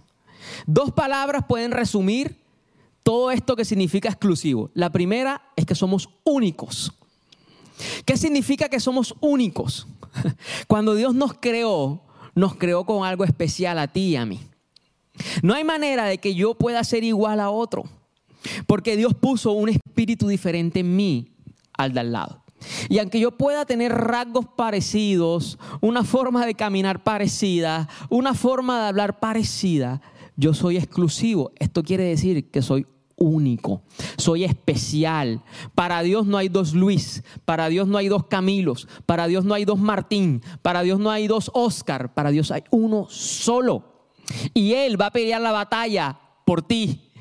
Dos 0.65 0.91
palabras 0.91 1.45
pueden 1.47 1.71
resumir 1.71 2.41
todo 3.03 3.29
esto 3.29 3.55
que 3.55 3.65
significa 3.65 4.09
exclusivo. 4.09 4.71
La 4.73 4.91
primera 4.91 5.43
es 5.55 5.65
que 5.65 5.75
somos 5.75 6.09
únicos. 6.23 6.91
¿Qué 8.05 8.17
significa 8.17 8.67
que 8.67 8.79
somos 8.79 9.13
únicos? 9.21 9.87
Cuando 10.67 10.95
Dios 10.95 11.13
nos 11.13 11.33
creó, 11.35 12.01
nos 12.33 12.55
creó 12.55 12.83
con 12.83 13.05
algo 13.05 13.23
especial 13.23 13.77
a 13.77 13.87
ti 13.87 14.09
y 14.09 14.15
a 14.15 14.25
mí. 14.25 14.39
No 15.41 15.53
hay 15.53 15.63
manera 15.63 16.05
de 16.05 16.17
que 16.17 16.35
yo 16.35 16.55
pueda 16.55 16.83
ser 16.83 17.03
igual 17.03 17.39
a 17.39 17.49
otro. 17.49 17.83
Porque 18.65 18.97
Dios 18.97 19.13
puso 19.13 19.51
un 19.51 19.69
espíritu 19.69 20.27
diferente 20.27 20.79
en 20.79 20.95
mí 20.95 21.31
al 21.73 21.93
de 21.93 21.99
al 21.99 22.11
lado. 22.11 22.43
Y 22.89 22.99
aunque 22.99 23.19
yo 23.19 23.31
pueda 23.31 23.65
tener 23.65 23.91
rasgos 23.91 24.45
parecidos, 24.55 25.57
una 25.79 26.03
forma 26.03 26.45
de 26.45 26.55
caminar 26.55 27.03
parecida, 27.03 27.89
una 28.09 28.33
forma 28.33 28.81
de 28.81 28.87
hablar 28.89 29.19
parecida, 29.19 30.01
yo 30.35 30.53
soy 30.53 30.77
exclusivo. 30.77 31.51
Esto 31.57 31.83
quiere 31.83 32.03
decir 32.03 32.49
que 32.51 32.61
soy 32.61 32.85
único, 33.17 33.81
soy 34.17 34.43
especial. 34.43 35.41
Para 35.75 36.01
Dios 36.01 36.25
no 36.25 36.37
hay 36.37 36.49
dos 36.49 36.73
Luis, 36.73 37.23
para 37.45 37.69
Dios 37.69 37.87
no 37.87 37.97
hay 37.97 38.07
dos 38.07 38.25
Camilos, 38.25 38.87
para 39.05 39.27
Dios 39.27 39.45
no 39.45 39.53
hay 39.53 39.65
dos 39.65 39.79
Martín, 39.79 40.41
para 40.61 40.81
Dios 40.81 40.99
no 40.99 41.11
hay 41.11 41.27
dos 41.27 41.51
Oscar, 41.53 42.13
para 42.13 42.31
Dios 42.31 42.51
hay 42.51 42.63
uno 42.71 43.07
solo. 43.09 43.90
Y 44.53 44.73
Él 44.73 45.00
va 45.00 45.07
a 45.07 45.11
pelear 45.11 45.41
la 45.41 45.51
batalla 45.51 46.19
por 46.45 46.61
ti 46.61 47.11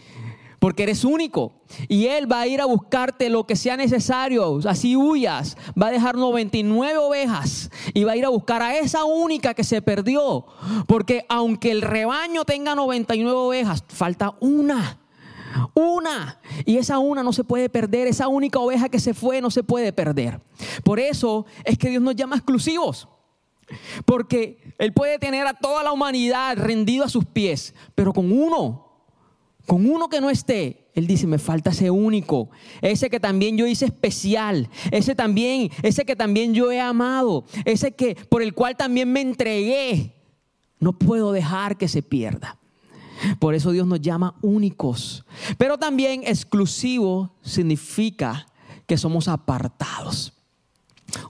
porque 0.61 0.85
eres 0.85 1.05
único. 1.05 1.53
Y 1.89 2.07
Él 2.07 2.31
va 2.31 2.43
a 2.43 2.47
ir 2.47 2.61
a 2.61 2.67
buscarte 2.67 3.31
lo 3.31 3.47
que 3.47 3.57
sea 3.57 3.77
necesario, 3.77 4.61
así 4.69 4.95
huyas. 4.95 5.57
Va 5.81 5.89
a 5.89 5.91
dejar 5.91 6.17
99 6.17 6.99
ovejas 6.99 7.71
y 7.95 8.05
va 8.05 8.13
a 8.13 8.17
ir 8.17 8.25
a 8.25 8.29
buscar 8.29 8.63
a 8.63 8.77
esa 8.77 9.05
única 9.05 9.55
que 9.55 9.65
se 9.65 9.83
perdió. 9.83 10.47
Porque 10.87 11.25
aunque 11.29 11.73
el 11.73 11.83
rebaño 11.83 12.45
tenga 12.45 12.75
99 12.75 13.37
ovejas, 13.37 13.83
falta 13.89 14.37
una. 14.39 14.99
Una. 15.75 16.39
Y 16.67 16.77
esa 16.77 16.99
una 16.99 17.23
no 17.23 17.33
se 17.33 17.43
puede 17.43 17.71
perder. 17.71 18.07
Esa 18.07 18.29
única 18.29 18.59
oveja 18.59 18.91
que 18.91 19.01
se 19.01 19.15
fue 19.15 19.41
no 19.41 19.51
se 19.51 19.63
puede 19.63 19.95
perder. 19.95 20.43
Por 20.85 21.01
eso 21.01 21.47
es 21.65 21.79
que 21.79 21.89
Dios 21.89 22.03
nos 22.03 22.15
llama 22.15 22.37
exclusivos. 22.37 23.09
Porque 24.05 24.75
Él 24.79 24.93
puede 24.93 25.19
tener 25.19 25.47
a 25.47 25.55
toda 25.55 25.83
la 25.83 25.93
humanidad 25.93 26.57
rendido 26.57 27.05
a 27.05 27.09
sus 27.09 27.25
pies, 27.25 27.75
pero 27.95 28.13
con 28.13 28.33
uno 28.33 28.91
con 29.67 29.89
uno 29.89 30.09
que 30.09 30.21
no 30.21 30.31
esté, 30.31 30.91
Él 30.95 31.07
dice, 31.07 31.29
me 31.29 31.39
falta 31.39 31.71
ese 31.71 31.93
único, 31.93 32.51
ese 32.81 33.09
que 33.09 33.21
también 33.21 33.57
yo 33.57 33.69
hice 33.69 33.85
especial, 33.85 34.69
ese 34.91 35.15
también, 35.15 35.71
ese 35.83 36.05
que 36.05 36.17
también 36.17 36.55
yo 36.55 36.73
he 36.73 36.81
amado, 36.81 37.45
ese 37.65 37.93
que 37.93 38.17
por 38.17 38.43
el 38.43 38.53
cual 38.53 38.77
también 38.77 39.13
me 39.13 39.21
entregué. 39.21 40.17
No 40.81 40.99
puedo 40.99 41.31
dejar 41.31 41.77
que 41.77 41.87
se 41.87 42.03
pierda. 42.03 42.59
Por 43.39 43.55
eso 43.55 43.71
Dios 43.71 43.87
nos 43.87 44.01
llama 44.01 44.35
únicos. 44.43 45.25
Pero 45.57 45.79
también 45.79 46.23
exclusivo 46.25 47.37
significa 47.43 48.49
que 48.87 48.97
somos 48.97 49.29
apartados. 49.29 50.33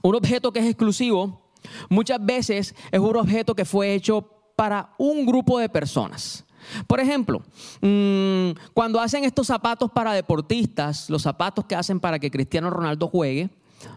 Un 0.01 0.15
objeto 0.15 0.51
que 0.51 0.61
es 0.61 0.65
exclusivo 0.65 1.40
muchas 1.89 2.23
veces 2.23 2.75
es 2.91 2.99
un 2.99 3.15
objeto 3.15 3.55
que 3.55 3.65
fue 3.65 3.93
hecho 3.93 4.27
para 4.55 4.93
un 4.97 5.25
grupo 5.25 5.59
de 5.59 5.69
personas. 5.69 6.45
Por 6.87 6.99
ejemplo, 6.99 7.41
mm, 7.81 8.51
cuando 8.73 8.99
hacen 8.99 9.23
estos 9.23 9.47
zapatos 9.47 9.91
para 9.91 10.13
deportistas, 10.13 11.09
los 11.09 11.23
zapatos 11.23 11.65
que 11.65 11.75
hacen 11.75 11.99
para 11.99 12.19
que 12.19 12.31
Cristiano 12.31 12.69
Ronaldo 12.69 13.07
juegue, 13.07 13.49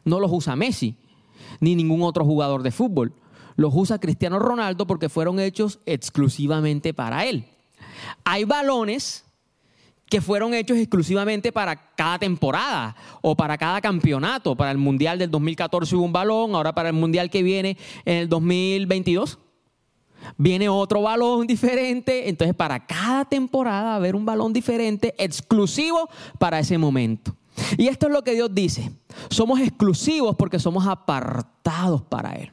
no 0.05 0.19
los 0.21 0.31
usa 0.33 0.57
Messi 0.57 0.97
ni 1.61 1.75
ningún 1.75 2.03
otro 2.03 2.25
jugador 2.25 2.63
de 2.63 2.71
fútbol. 2.71 3.13
Los 3.57 3.73
usa 3.75 3.99
Cristiano 3.99 4.39
Ronaldo 4.39 4.87
porque 4.87 5.09
fueron 5.09 5.39
hechos 5.39 5.79
exclusivamente 5.87 6.93
para 6.93 7.25
él. 7.27 7.47
Hay 8.25 8.45
balones 8.45 9.24
que 10.09 10.21
fueron 10.21 10.55
hechos 10.55 10.79
exclusivamente 10.79 11.51
para 11.53 11.77
cada 11.95 12.19
temporada 12.19 12.95
o 13.23 13.37
para 13.37 13.57
cada 13.59 13.81
campeonato. 13.81 14.55
Para 14.55 14.71
el 14.71 14.79
Mundial 14.79 15.19
del 15.19 15.31
2014 15.31 15.97
hubo 15.97 16.05
un 16.05 16.13
balón, 16.13 16.55
ahora 16.55 16.75
para 16.75 16.91
el 16.91 16.95
Mundial 16.95 17.31
que 17.31 17.43
viene 17.43 17.77
en 18.05 18.19
el 18.19 18.29
2022 18.29 19.39
viene 20.37 20.69
otro 20.69 21.03
balón 21.03 21.47
diferente. 21.47 22.29
Entonces, 22.29 22.55
para 22.55 22.85
cada 22.87 23.25
temporada 23.25 23.83
va 23.83 23.93
a 23.93 23.97
haber 23.97 24.17
un 24.17 24.25
balón 24.25 24.53
diferente, 24.53 25.15
exclusivo 25.19 26.09
para 26.39 26.59
ese 26.59 26.79
momento. 26.79 27.37
Y 27.79 27.89
esto 27.89 28.07
es 28.07 28.13
lo 28.13 28.23
que 28.23 28.35
Dios 28.35 28.51
dice. 28.53 28.91
Somos 29.31 29.61
exclusivos 29.61 30.35
porque 30.37 30.59
somos 30.59 30.87
apartados 30.87 32.03
para 32.03 32.33
Él. 32.33 32.51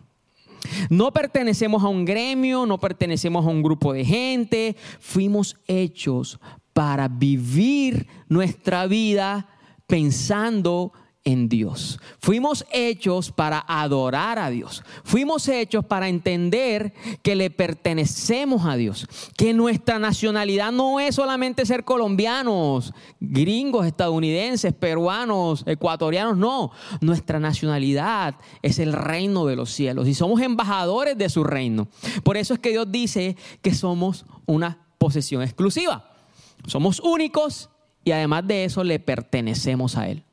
No 0.90 1.12
pertenecemos 1.12 1.84
a 1.84 1.88
un 1.88 2.06
gremio, 2.06 2.66
no 2.66 2.78
pertenecemos 2.78 3.46
a 3.46 3.50
un 3.50 3.64
grupo 3.64 3.94
de 3.94 4.06
gente. 4.06 4.76
Fuimos 5.00 5.58
hechos 5.68 6.40
para 6.74 7.08
vivir 7.08 8.08
nuestra 8.28 8.88
vida 8.88 9.48
pensando 9.88 10.94
en 11.24 11.50
Dios. 11.50 12.00
Fuimos 12.20 12.66
hechos 12.72 13.32
para 13.32 13.64
adorar 13.68 14.40
a 14.40 14.50
Dios. 14.50 14.84
Fuimos 15.04 15.48
hechos 15.48 15.86
para 15.86 16.10
entender 16.10 16.94
que 17.22 17.36
le 17.36 17.52
pertenecemos 17.52 18.66
a 18.66 18.76
Dios. 18.76 19.08
Que 19.38 19.54
nuestra 19.54 20.00
nacionalidad 20.00 20.72
no 20.72 21.00
es 21.00 21.16
solamente 21.16 21.66
ser 21.66 21.84
colombianos, 21.84 22.94
gringos, 23.20 23.86
estadounidenses, 23.86 24.74
peruanos, 24.74 25.64
ecuatorianos. 25.68 26.38
No, 26.38 26.72
nuestra 27.02 27.40
nacionalidad 27.40 28.36
es 28.62 28.80
el 28.80 28.94
reino 28.94 29.46
de 29.46 29.56
los 29.56 29.72
cielos 29.72 30.08
y 30.08 30.16
somos 30.16 30.42
embajadores 30.42 31.18
de 31.18 31.30
su 31.30 31.44
reino. 31.44 31.88
Por 32.24 32.38
eso 32.38 32.56
es 32.56 32.60
que 32.60 32.72
Dios 32.72 32.92
dice 32.92 33.38
que 33.62 33.76
somos 33.76 34.26
una 34.48 34.88
posesión 34.98 35.44
exclusiva. 35.44 36.11
Somos 36.68 37.00
únicos 37.00 37.70
y 38.04 38.12
además 38.12 38.48
de 38.48 38.66
eso 38.66 38.84
le 38.84 39.00
pertenecemos 39.00 39.98
a 39.98 40.10
Él. 40.10 40.24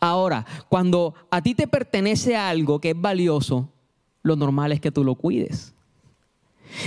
Ahora, 0.00 0.46
cuando 0.68 1.14
a 1.30 1.42
ti 1.42 1.54
te 1.54 1.66
pertenece 1.66 2.36
algo 2.36 2.80
que 2.80 2.90
es 2.90 3.00
valioso, 3.00 3.68
lo 4.22 4.36
normal 4.36 4.72
es 4.72 4.80
que 4.80 4.92
tú 4.92 5.04
lo 5.04 5.14
cuides. 5.14 5.74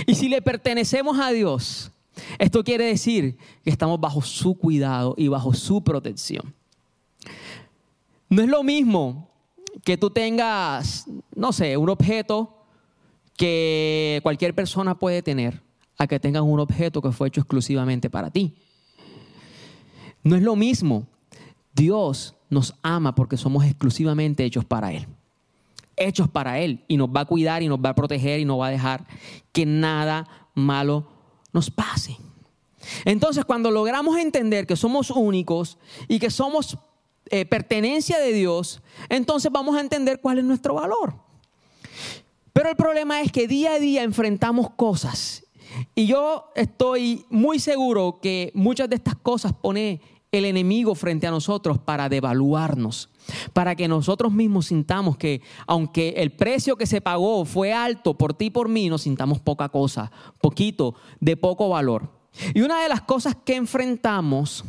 Y 0.06 0.14
si 0.14 0.28
le 0.28 0.42
pertenecemos 0.42 1.18
a 1.18 1.30
Dios, 1.30 1.92
esto 2.38 2.64
quiere 2.64 2.86
decir 2.86 3.36
que 3.62 3.70
estamos 3.70 4.00
bajo 4.00 4.22
su 4.22 4.54
cuidado 4.56 5.14
y 5.16 5.28
bajo 5.28 5.52
su 5.54 5.82
protección. 5.82 6.54
No 8.28 8.42
es 8.42 8.48
lo 8.48 8.62
mismo 8.62 9.30
que 9.84 9.96
tú 9.96 10.10
tengas, 10.10 11.06
no 11.34 11.52
sé, 11.52 11.76
un 11.76 11.90
objeto 11.90 12.64
que 13.36 14.20
cualquier 14.22 14.54
persona 14.54 14.98
puede 14.98 15.22
tener, 15.22 15.62
a 15.98 16.06
que 16.06 16.18
tengas 16.18 16.42
un 16.42 16.58
objeto 16.58 17.00
que 17.00 17.12
fue 17.12 17.28
hecho 17.28 17.40
exclusivamente 17.40 18.10
para 18.10 18.30
ti. 18.30 18.56
No 20.26 20.34
es 20.34 20.42
lo 20.42 20.56
mismo. 20.56 21.06
Dios 21.72 22.34
nos 22.50 22.74
ama 22.82 23.14
porque 23.14 23.36
somos 23.36 23.64
exclusivamente 23.64 24.44
hechos 24.44 24.64
para 24.64 24.92
Él. 24.92 25.06
Hechos 25.94 26.28
para 26.28 26.58
Él. 26.58 26.84
Y 26.88 26.96
nos 26.96 27.08
va 27.10 27.20
a 27.20 27.24
cuidar 27.26 27.62
y 27.62 27.68
nos 27.68 27.78
va 27.78 27.90
a 27.90 27.94
proteger 27.94 28.40
y 28.40 28.44
no 28.44 28.58
va 28.58 28.66
a 28.66 28.70
dejar 28.70 29.06
que 29.52 29.64
nada 29.64 30.26
malo 30.52 31.06
nos 31.52 31.70
pase. 31.70 32.16
Entonces, 33.04 33.44
cuando 33.44 33.70
logramos 33.70 34.18
entender 34.18 34.66
que 34.66 34.74
somos 34.74 35.12
únicos 35.12 35.78
y 36.08 36.18
que 36.18 36.30
somos 36.30 36.76
eh, 37.30 37.46
pertenencia 37.46 38.18
de 38.18 38.32
Dios, 38.32 38.82
entonces 39.08 39.52
vamos 39.52 39.76
a 39.76 39.80
entender 39.80 40.20
cuál 40.20 40.38
es 40.38 40.44
nuestro 40.44 40.74
valor. 40.74 41.14
Pero 42.52 42.68
el 42.68 42.74
problema 42.74 43.20
es 43.20 43.30
que 43.30 43.46
día 43.46 43.74
a 43.74 43.78
día 43.78 44.02
enfrentamos 44.02 44.70
cosas 44.70 45.46
y 45.94 46.06
yo 46.06 46.50
estoy 46.54 47.24
muy 47.30 47.58
seguro 47.58 48.18
que 48.20 48.50
muchas 48.54 48.88
de 48.88 48.96
estas 48.96 49.16
cosas 49.16 49.52
pone 49.52 50.00
el 50.38 50.44
enemigo 50.44 50.94
frente 50.94 51.26
a 51.26 51.30
nosotros 51.30 51.78
para 51.78 52.08
devaluarnos, 52.08 53.10
para 53.52 53.74
que 53.74 53.88
nosotros 53.88 54.32
mismos 54.32 54.66
sintamos 54.66 55.16
que 55.16 55.42
aunque 55.66 56.14
el 56.16 56.32
precio 56.32 56.76
que 56.76 56.86
se 56.86 57.00
pagó 57.00 57.44
fue 57.44 57.72
alto 57.72 58.16
por 58.16 58.34
ti 58.34 58.46
y 58.46 58.50
por 58.50 58.68
mí, 58.68 58.88
nos 58.88 59.02
sintamos 59.02 59.40
poca 59.40 59.68
cosa, 59.68 60.10
poquito, 60.40 60.94
de 61.20 61.36
poco 61.36 61.68
valor. 61.68 62.10
Y 62.54 62.60
una 62.60 62.82
de 62.82 62.88
las 62.88 63.02
cosas 63.02 63.36
que 63.44 63.56
enfrentamos, 63.56 64.64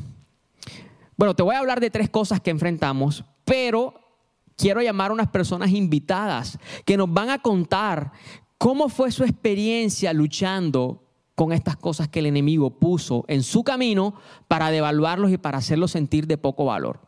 bueno, 1.18 1.36
te 1.36 1.44
voy 1.44 1.56
a 1.56 1.60
hablar 1.60 1.80
de 1.80 1.90
tres 1.90 2.10
cosas 2.10 2.40
que 2.40 2.52
enfrentamos, 2.52 3.24
pero 3.44 3.94
quiero 4.56 4.82
llamar 4.82 5.12
a 5.12 5.14
unas 5.14 5.30
personas 5.30 5.72
invitadas 5.72 6.60
que 6.86 6.98
nos 6.98 7.12
van 7.12 7.30
a 7.30 7.42
contar 7.42 8.12
cómo 8.58 8.90
fue 8.90 9.12
su 9.12 9.24
experiencia 9.24 10.14
luchando 10.14 11.07
con 11.38 11.54
estas 11.54 11.78
cosas 11.78 12.08
que 12.08 12.18
el 12.18 12.26
enemigo 12.26 12.72
puso 12.72 13.24
en 13.28 13.44
su 13.44 13.64
camino 13.64 14.16
para 14.48 14.72
devaluarlos 14.72 15.32
y 15.32 15.38
para 15.38 15.60
hacerlos 15.60 15.92
sentir 15.92 16.26
de 16.26 16.36
poco 16.36 16.66
valor. 16.66 17.00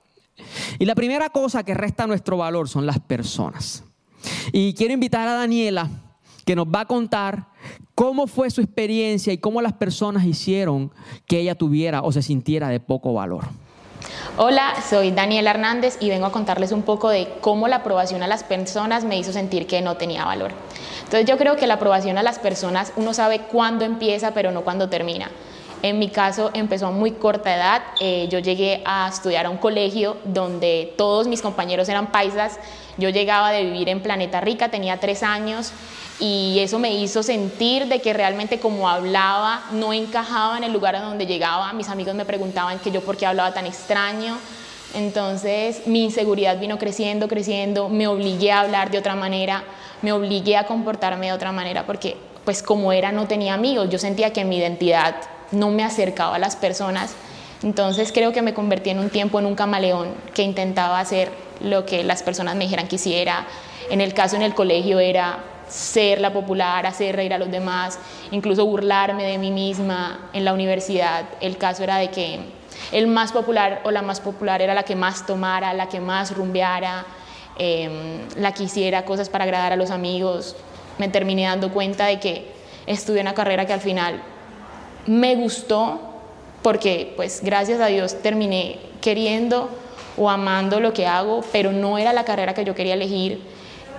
Y 0.77 0.85
la 0.85 0.93
primera 0.93 1.31
cosa 1.31 1.63
que 1.63 1.73
resta 1.73 2.05
nuestro 2.05 2.37
valor 2.37 2.69
son 2.69 2.85
las 2.85 2.99
personas. 2.99 3.83
Y 4.53 4.75
quiero 4.75 4.93
invitar 4.93 5.27
a 5.27 5.33
Daniela 5.33 5.89
que 6.45 6.55
nos 6.55 6.67
va 6.67 6.81
a 6.81 6.85
contar 6.85 7.47
cómo 7.95 8.27
fue 8.27 8.51
su 8.51 8.61
experiencia 8.61 9.33
y 9.33 9.39
cómo 9.39 9.63
las 9.63 9.73
personas 9.73 10.23
hicieron 10.25 10.91
que 11.25 11.39
ella 11.39 11.55
tuviera 11.55 12.03
o 12.03 12.11
se 12.11 12.21
sintiera 12.21 12.69
de 12.69 12.79
poco 12.79 13.15
valor. 13.15 13.45
Hola, 14.37 14.75
soy 14.87 15.09
Daniela 15.09 15.49
Hernández 15.49 15.97
y 15.99 16.09
vengo 16.09 16.27
a 16.27 16.31
contarles 16.31 16.71
un 16.71 16.83
poco 16.83 17.09
de 17.09 17.27
cómo 17.41 17.67
la 17.67 17.77
aprobación 17.77 18.21
a 18.21 18.27
las 18.27 18.43
personas 18.43 19.05
me 19.05 19.17
hizo 19.17 19.33
sentir 19.33 19.65
que 19.65 19.81
no 19.81 19.97
tenía 19.97 20.23
valor. 20.23 20.51
Entonces 21.09 21.27
yo 21.27 21.39
creo 21.39 21.55
que 21.55 21.65
la 21.65 21.73
aprobación 21.73 22.19
a 22.19 22.23
las 22.23 22.37
personas 22.37 22.93
uno 22.95 23.15
sabe 23.15 23.39
cuándo 23.51 23.83
empieza, 23.83 24.35
pero 24.35 24.51
no 24.51 24.61
cuándo 24.61 24.89
termina. 24.89 25.31
En 25.81 25.97
mi 25.97 26.09
caso 26.09 26.51
empezó 26.53 26.85
a 26.85 26.91
muy 26.91 27.13
corta 27.13 27.55
edad. 27.55 27.81
Eh, 27.99 28.27
yo 28.29 28.37
llegué 28.37 28.83
a 28.85 29.09
estudiar 29.09 29.47
a 29.47 29.49
un 29.49 29.57
colegio 29.57 30.17
donde 30.23 30.93
todos 30.99 31.25
mis 31.25 31.41
compañeros 31.41 31.89
eran 31.89 32.11
paisas. 32.11 32.59
Yo 32.97 33.09
llegaba 33.09 33.49
de 33.49 33.63
vivir 33.63 33.89
en 33.89 34.03
Planeta 34.03 34.39
Rica, 34.39 34.69
tenía 34.69 34.99
tres 34.99 35.23
años 35.23 35.71
y 36.19 36.59
eso 36.59 36.77
me 36.77 36.93
hizo 36.93 37.23
sentir 37.23 37.87
de 37.87 38.01
que 38.01 38.13
realmente 38.13 38.59
como 38.59 38.87
hablaba 38.87 39.63
no 39.71 39.93
encajaba 39.93 40.59
en 40.59 40.63
el 40.63 40.71
lugar 40.71 40.95
a 40.95 41.01
donde 41.01 41.25
llegaba. 41.25 41.73
Mis 41.73 41.89
amigos 41.89 42.13
me 42.13 42.25
preguntaban 42.25 42.77
que 42.77 42.91
yo 42.91 43.01
por 43.01 43.17
qué 43.17 43.25
hablaba 43.25 43.51
tan 43.51 43.65
extraño 43.65 44.37
Entonces 44.93 45.85
mi 45.85 46.03
inseguridad 46.05 46.59
vino 46.59 46.77
creciendo, 46.77 47.27
creciendo, 47.27 47.89
me 47.89 48.07
obligué 48.07 48.51
a 48.51 48.61
hablar 48.61 48.89
de 48.89 48.97
otra 48.97 49.15
manera, 49.15 49.63
me 50.01 50.11
obligué 50.11 50.57
a 50.57 50.65
comportarme 50.65 51.27
de 51.27 51.33
otra 51.33 51.51
manera 51.51 51.85
porque 51.85 52.17
pues 52.43 52.63
como 52.63 52.91
era 52.91 53.11
no 53.11 53.27
tenía 53.27 53.53
amigos, 53.53 53.89
yo 53.89 53.99
sentía 53.99 54.33
que 54.33 54.45
mi 54.45 54.57
identidad 54.57 55.15
no 55.51 55.69
me 55.69 55.83
acercaba 55.83 56.35
a 56.35 56.39
las 56.39 56.55
personas. 56.55 57.15
Entonces 57.61 58.11
creo 58.11 58.31
que 58.31 58.41
me 58.41 58.53
convertí 58.53 58.89
en 58.89 58.99
un 58.99 59.09
tiempo 59.09 59.39
en 59.39 59.45
un 59.45 59.55
camaleón 59.55 60.13
que 60.33 60.43
intentaba 60.43 60.99
hacer 60.99 61.29
lo 61.61 61.85
que 61.85 62.03
las 62.03 62.23
personas 62.23 62.55
me 62.55 62.63
dijeran 62.63 62.87
que 62.87 62.95
hiciera. 62.95 63.45
En 63.89 64.01
el 64.01 64.13
caso 64.13 64.35
en 64.35 64.41
el 64.41 64.55
colegio 64.55 64.99
era 64.99 65.43
ser 65.67 66.21
la 66.21 66.33
popular, 66.33 66.85
hacer 66.85 67.15
reír 67.15 67.33
a 67.33 67.37
los 67.37 67.51
demás, 67.51 67.99
incluso 68.31 68.65
burlarme 68.65 69.23
de 69.23 69.37
mí 69.37 69.51
misma. 69.51 70.29
En 70.33 70.45
la 70.45 70.53
universidad 70.53 71.25
el 71.41 71.57
caso 71.57 71.83
era 71.83 71.97
de 71.97 72.09
que 72.09 72.39
el 72.91 73.07
más 73.07 73.31
popular 73.31 73.81
o 73.83 73.91
la 73.91 74.01
más 74.01 74.19
popular 74.19 74.61
era 74.61 74.73
la 74.73 74.83
que 74.83 74.95
más 74.95 75.25
tomara, 75.25 75.73
la 75.73 75.89
que 75.89 75.99
más 75.99 76.35
rumbeara, 76.35 77.05
em, 77.57 78.21
la 78.37 78.53
que 78.53 78.63
hiciera 78.63 79.05
cosas 79.05 79.29
para 79.29 79.43
agradar 79.43 79.73
a 79.73 79.75
los 79.75 79.91
amigos. 79.91 80.55
Me 80.97 81.09
terminé 81.09 81.43
dando 81.43 81.71
cuenta 81.71 82.05
de 82.05 82.19
que 82.19 82.51
estudié 82.87 83.21
una 83.21 83.33
carrera 83.33 83.65
que 83.65 83.73
al 83.73 83.81
final 83.81 84.21
me 85.05 85.35
gustó 85.35 85.99
porque 86.61 87.13
pues 87.15 87.41
gracias 87.43 87.79
a 87.79 87.87
Dios 87.87 88.21
terminé 88.21 88.79
queriendo 89.01 89.69
o 90.17 90.29
amando 90.29 90.79
lo 90.79 90.93
que 90.93 91.07
hago, 91.07 91.41
pero 91.51 91.71
no 91.71 91.97
era 91.97 92.11
la 92.11 92.25
carrera 92.25 92.53
que 92.53 92.65
yo 92.65 92.75
quería 92.75 92.95
elegir, 92.95 93.41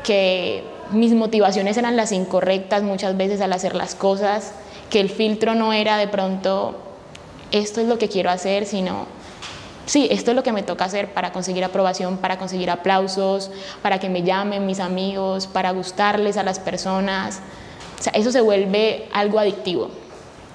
que 0.04 0.62
mis 0.90 1.12
motivaciones 1.12 1.76
eran 1.76 1.96
las 1.96 2.12
incorrectas 2.12 2.82
muchas 2.82 3.16
veces 3.16 3.40
al 3.40 3.52
hacer 3.52 3.74
las 3.74 3.94
cosas, 3.94 4.52
que 4.90 5.00
el 5.00 5.08
filtro 5.08 5.54
no 5.54 5.72
era 5.72 5.96
de 5.96 6.08
pronto 6.08 6.76
esto 7.50 7.80
es 7.80 7.88
lo 7.88 7.98
que 7.98 8.08
quiero 8.08 8.30
hacer, 8.30 8.66
sino, 8.66 9.06
sí, 9.86 10.08
esto 10.10 10.30
es 10.30 10.36
lo 10.36 10.42
que 10.42 10.52
me 10.52 10.62
toca 10.62 10.84
hacer 10.84 11.12
para 11.12 11.32
conseguir 11.32 11.64
aprobación, 11.64 12.18
para 12.18 12.38
conseguir 12.38 12.70
aplausos, 12.70 13.50
para 13.82 13.98
que 13.98 14.08
me 14.08 14.22
llamen 14.22 14.66
mis 14.66 14.80
amigos, 14.80 15.46
para 15.46 15.70
gustarles 15.72 16.36
a 16.36 16.42
las 16.42 16.58
personas. 16.58 17.40
O 17.98 18.02
sea, 18.02 18.12
eso 18.14 18.32
se 18.32 18.40
vuelve 18.40 19.08
algo 19.12 19.38
adictivo, 19.38 19.90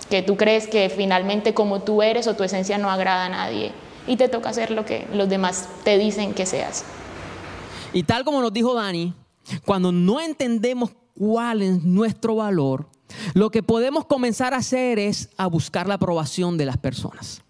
que 0.09 0.21
tú 0.21 0.37
crees 0.37 0.67
que 0.67 0.89
finalmente 0.89 1.53
como 1.53 1.81
tú 1.81 2.01
eres 2.01 2.27
o 2.27 2.35
tu 2.35 2.43
esencia 2.43 2.77
no 2.77 2.89
agrada 2.89 3.25
a 3.25 3.29
nadie 3.29 3.71
y 4.07 4.17
te 4.17 4.29
toca 4.29 4.49
hacer 4.49 4.71
lo 4.71 4.85
que 4.85 5.07
los 5.13 5.29
demás 5.29 5.67
te 5.83 5.97
dicen 5.97 6.33
que 6.33 6.45
seas. 6.45 6.85
Y 7.93 8.03
tal 8.03 8.25
como 8.25 8.41
nos 8.41 8.51
dijo 8.53 8.73
Dani, 8.73 9.13
cuando 9.65 9.91
no 9.91 10.19
entendemos 10.19 10.91
cuál 11.17 11.61
es 11.61 11.83
nuestro 11.83 12.35
valor, 12.35 12.87
lo 13.33 13.51
que 13.51 13.63
podemos 13.63 14.05
comenzar 14.05 14.53
a 14.53 14.57
hacer 14.57 14.99
es 14.99 15.29
a 15.37 15.47
buscar 15.47 15.87
la 15.87 15.95
aprobación 15.95 16.57
de 16.57 16.65
las 16.65 16.77
personas, 16.77 17.41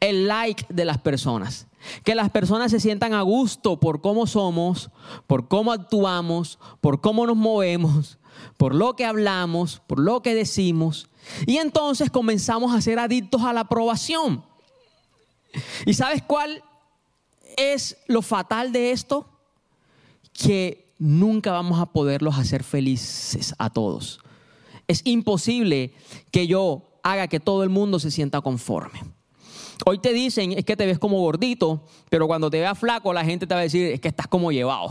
el 0.00 0.26
like 0.28 0.66
de 0.68 0.84
las 0.84 0.98
personas, 0.98 1.66
que 2.04 2.14
las 2.14 2.30
personas 2.30 2.70
se 2.70 2.80
sientan 2.80 3.14
a 3.14 3.22
gusto 3.22 3.80
por 3.80 4.00
cómo 4.00 4.26
somos, 4.26 4.90
por 5.26 5.48
cómo 5.48 5.72
actuamos, 5.72 6.58
por 6.80 7.00
cómo 7.00 7.26
nos 7.26 7.36
movemos, 7.36 8.18
por 8.56 8.74
lo 8.74 8.96
que 8.96 9.04
hablamos, 9.04 9.80
por 9.86 9.98
lo 9.98 10.22
que 10.22 10.34
decimos. 10.34 11.08
Y 11.46 11.58
entonces 11.58 12.10
comenzamos 12.10 12.74
a 12.74 12.80
ser 12.80 12.98
adictos 12.98 13.42
a 13.42 13.52
la 13.52 13.60
aprobación. 13.60 14.44
¿Y 15.84 15.94
sabes 15.94 16.22
cuál 16.22 16.62
es 17.56 17.96
lo 18.06 18.22
fatal 18.22 18.72
de 18.72 18.92
esto? 18.92 19.26
Que 20.32 20.94
nunca 20.98 21.52
vamos 21.52 21.80
a 21.80 21.86
poderlos 21.86 22.38
hacer 22.38 22.62
felices 22.62 23.54
a 23.58 23.70
todos 23.70 24.20
es 24.90 25.02
imposible 25.04 25.92
que 26.32 26.48
yo 26.48 26.98
haga 27.04 27.28
que 27.28 27.38
todo 27.38 27.62
el 27.62 27.68
mundo 27.68 28.00
se 28.00 28.10
sienta 28.10 28.40
conforme. 28.40 29.00
Hoy 29.86 30.00
te 30.00 30.12
dicen, 30.12 30.50
es 30.52 30.64
que 30.64 30.76
te 30.76 30.84
ves 30.84 30.98
como 30.98 31.20
gordito, 31.20 31.84
pero 32.08 32.26
cuando 32.26 32.50
te 32.50 32.58
veas 32.58 32.76
flaco 32.76 33.12
la 33.12 33.24
gente 33.24 33.46
te 33.46 33.54
va 33.54 33.60
a 33.60 33.62
decir, 33.62 33.86
es 33.86 34.00
que 34.00 34.08
estás 34.08 34.26
como 34.26 34.50
llevado. 34.50 34.90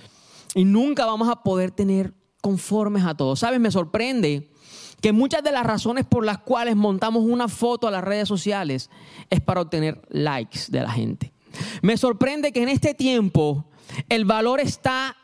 y 0.54 0.64
nunca 0.64 1.04
vamos 1.04 1.28
a 1.28 1.42
poder 1.42 1.70
tener 1.72 2.14
conformes 2.40 3.04
a 3.04 3.14
todos. 3.14 3.40
¿Sabes? 3.40 3.60
Me 3.60 3.70
sorprende 3.70 4.50
que 5.02 5.12
muchas 5.12 5.44
de 5.44 5.52
las 5.52 5.66
razones 5.66 6.06
por 6.06 6.24
las 6.24 6.38
cuales 6.38 6.74
montamos 6.74 7.22
una 7.22 7.46
foto 7.48 7.86
a 7.86 7.90
las 7.90 8.02
redes 8.02 8.26
sociales 8.26 8.88
es 9.28 9.42
para 9.42 9.60
obtener 9.60 10.00
likes 10.08 10.60
de 10.68 10.80
la 10.80 10.90
gente. 10.90 11.34
Me 11.82 11.98
sorprende 11.98 12.50
que 12.50 12.62
en 12.62 12.70
este 12.70 12.94
tiempo 12.94 13.66
el 14.08 14.24
valor 14.24 14.60
está 14.60 15.14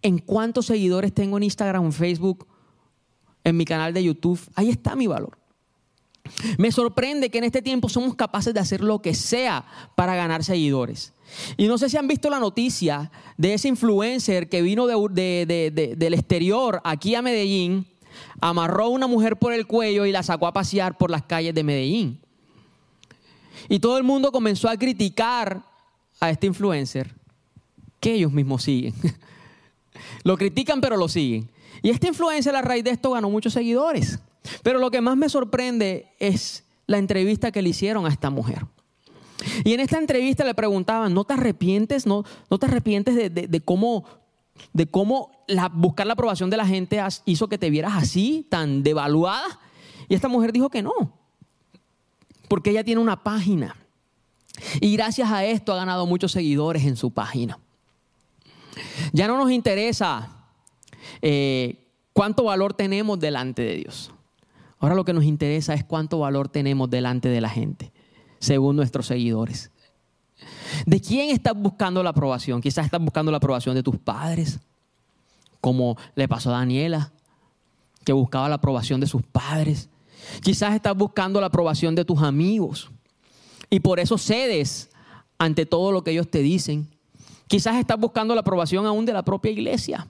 en 0.00 0.18
cuántos 0.18 0.66
seguidores 0.66 1.12
tengo 1.12 1.38
en 1.38 1.42
Instagram, 1.42 1.90
Facebook 1.90 2.46
en 3.48 3.56
mi 3.56 3.64
canal 3.64 3.92
de 3.92 4.04
YouTube. 4.04 4.40
Ahí 4.54 4.70
está 4.70 4.94
mi 4.94 5.06
valor. 5.06 5.38
Me 6.58 6.70
sorprende 6.70 7.30
que 7.30 7.38
en 7.38 7.44
este 7.44 7.62
tiempo 7.62 7.88
somos 7.88 8.14
capaces 8.14 8.52
de 8.52 8.60
hacer 8.60 8.82
lo 8.82 9.00
que 9.00 9.14
sea 9.14 9.64
para 9.94 10.14
ganar 10.14 10.44
seguidores. 10.44 11.12
Y 11.56 11.66
no 11.66 11.78
sé 11.78 11.88
si 11.88 11.96
han 11.96 12.08
visto 12.08 12.30
la 12.30 12.38
noticia 12.38 13.10
de 13.36 13.54
ese 13.54 13.68
influencer 13.68 14.48
que 14.48 14.62
vino 14.62 14.86
del 14.86 16.14
exterior 16.14 16.80
aquí 16.84 17.14
a 17.14 17.22
Medellín, 17.22 17.86
amarró 18.40 18.84
a 18.84 18.88
una 18.88 19.06
mujer 19.06 19.36
por 19.36 19.52
el 19.52 19.66
cuello 19.66 20.06
y 20.06 20.12
la 20.12 20.22
sacó 20.22 20.46
a 20.46 20.52
pasear 20.52 20.96
por 20.96 21.10
las 21.10 21.22
calles 21.22 21.54
de 21.54 21.64
Medellín. 21.64 22.20
Y 23.68 23.80
todo 23.80 23.98
el 23.98 24.04
mundo 24.04 24.32
comenzó 24.32 24.68
a 24.68 24.76
criticar 24.76 25.62
a 26.20 26.30
este 26.30 26.46
influencer 26.46 27.14
que 28.00 28.14
ellos 28.14 28.32
mismos 28.32 28.62
siguen. 28.62 28.94
lo 30.24 30.36
critican 30.36 30.80
pero 30.80 30.96
lo 30.96 31.08
siguen. 31.08 31.50
Y 31.82 31.90
esta 31.90 32.08
influencia, 32.08 32.56
a 32.56 32.62
raíz 32.62 32.84
de 32.84 32.90
esto, 32.90 33.10
ganó 33.10 33.30
muchos 33.30 33.52
seguidores. 33.52 34.18
Pero 34.62 34.78
lo 34.78 34.90
que 34.90 35.00
más 35.00 35.16
me 35.16 35.28
sorprende 35.28 36.14
es 36.18 36.64
la 36.86 36.98
entrevista 36.98 37.52
que 37.52 37.62
le 37.62 37.70
hicieron 37.70 38.06
a 38.06 38.08
esta 38.08 38.30
mujer. 38.30 38.66
Y 39.64 39.74
en 39.74 39.80
esta 39.80 39.98
entrevista 39.98 40.44
le 40.44 40.54
preguntaban, 40.54 41.14
¿no 41.14 41.24
te 41.24 41.34
arrepientes? 41.34 42.06
¿No, 42.06 42.24
te 42.24 42.66
arrepientes 42.66 43.32
de 43.32 43.60
cómo 43.64 44.04
buscar 45.74 46.06
la 46.06 46.12
aprobación 46.14 46.50
de 46.50 46.56
la 46.56 46.66
gente 46.66 47.00
hizo 47.24 47.48
que 47.48 47.58
te 47.58 47.70
vieras 47.70 47.92
así, 47.94 48.46
tan 48.48 48.82
devaluada? 48.82 49.60
Y 50.08 50.14
esta 50.14 50.28
mujer 50.28 50.52
dijo 50.52 50.70
que 50.70 50.82
no, 50.82 50.92
porque 52.48 52.70
ella 52.70 52.82
tiene 52.82 53.00
una 53.00 53.22
página. 53.22 53.76
Y 54.80 54.92
gracias 54.96 55.30
a 55.30 55.44
esto 55.44 55.72
ha 55.72 55.76
ganado 55.76 56.06
muchos 56.06 56.32
seguidores 56.32 56.84
en 56.84 56.96
su 56.96 57.12
página. 57.12 57.58
Ya 59.12 59.28
no 59.28 59.36
nos 59.36 59.50
interesa 59.50 60.37
eh, 61.22 61.86
cuánto 62.12 62.44
valor 62.44 62.74
tenemos 62.74 63.18
delante 63.18 63.62
de 63.62 63.76
Dios. 63.76 64.12
Ahora 64.80 64.94
lo 64.94 65.04
que 65.04 65.12
nos 65.12 65.24
interesa 65.24 65.74
es 65.74 65.84
cuánto 65.84 66.20
valor 66.20 66.48
tenemos 66.48 66.88
delante 66.88 67.28
de 67.28 67.40
la 67.40 67.48
gente, 67.48 67.92
según 68.38 68.76
nuestros 68.76 69.06
seguidores. 69.06 69.70
¿De 70.86 71.00
quién 71.00 71.30
estás 71.30 71.54
buscando 71.56 72.02
la 72.02 72.10
aprobación? 72.10 72.60
Quizás 72.60 72.84
estás 72.84 73.00
buscando 73.00 73.30
la 73.30 73.38
aprobación 73.38 73.74
de 73.74 73.82
tus 73.82 73.96
padres, 73.96 74.60
como 75.60 75.96
le 76.14 76.28
pasó 76.28 76.50
a 76.50 76.58
Daniela, 76.58 77.12
que 78.04 78.12
buscaba 78.12 78.48
la 78.48 78.56
aprobación 78.56 79.00
de 79.00 79.06
sus 79.06 79.22
padres. 79.22 79.88
Quizás 80.42 80.74
estás 80.74 80.96
buscando 80.96 81.40
la 81.40 81.48
aprobación 81.48 81.94
de 81.94 82.04
tus 82.04 82.22
amigos 82.22 82.90
y 83.70 83.80
por 83.80 83.98
eso 83.98 84.16
cedes 84.18 84.90
ante 85.38 85.66
todo 85.66 85.92
lo 85.92 86.02
que 86.04 86.12
ellos 86.12 86.30
te 86.30 86.40
dicen. 86.40 86.88
Quizás 87.48 87.76
estás 87.76 87.98
buscando 87.98 88.34
la 88.34 88.42
aprobación 88.42 88.86
aún 88.86 89.06
de 89.06 89.12
la 89.12 89.22
propia 89.22 89.50
iglesia. 89.50 90.06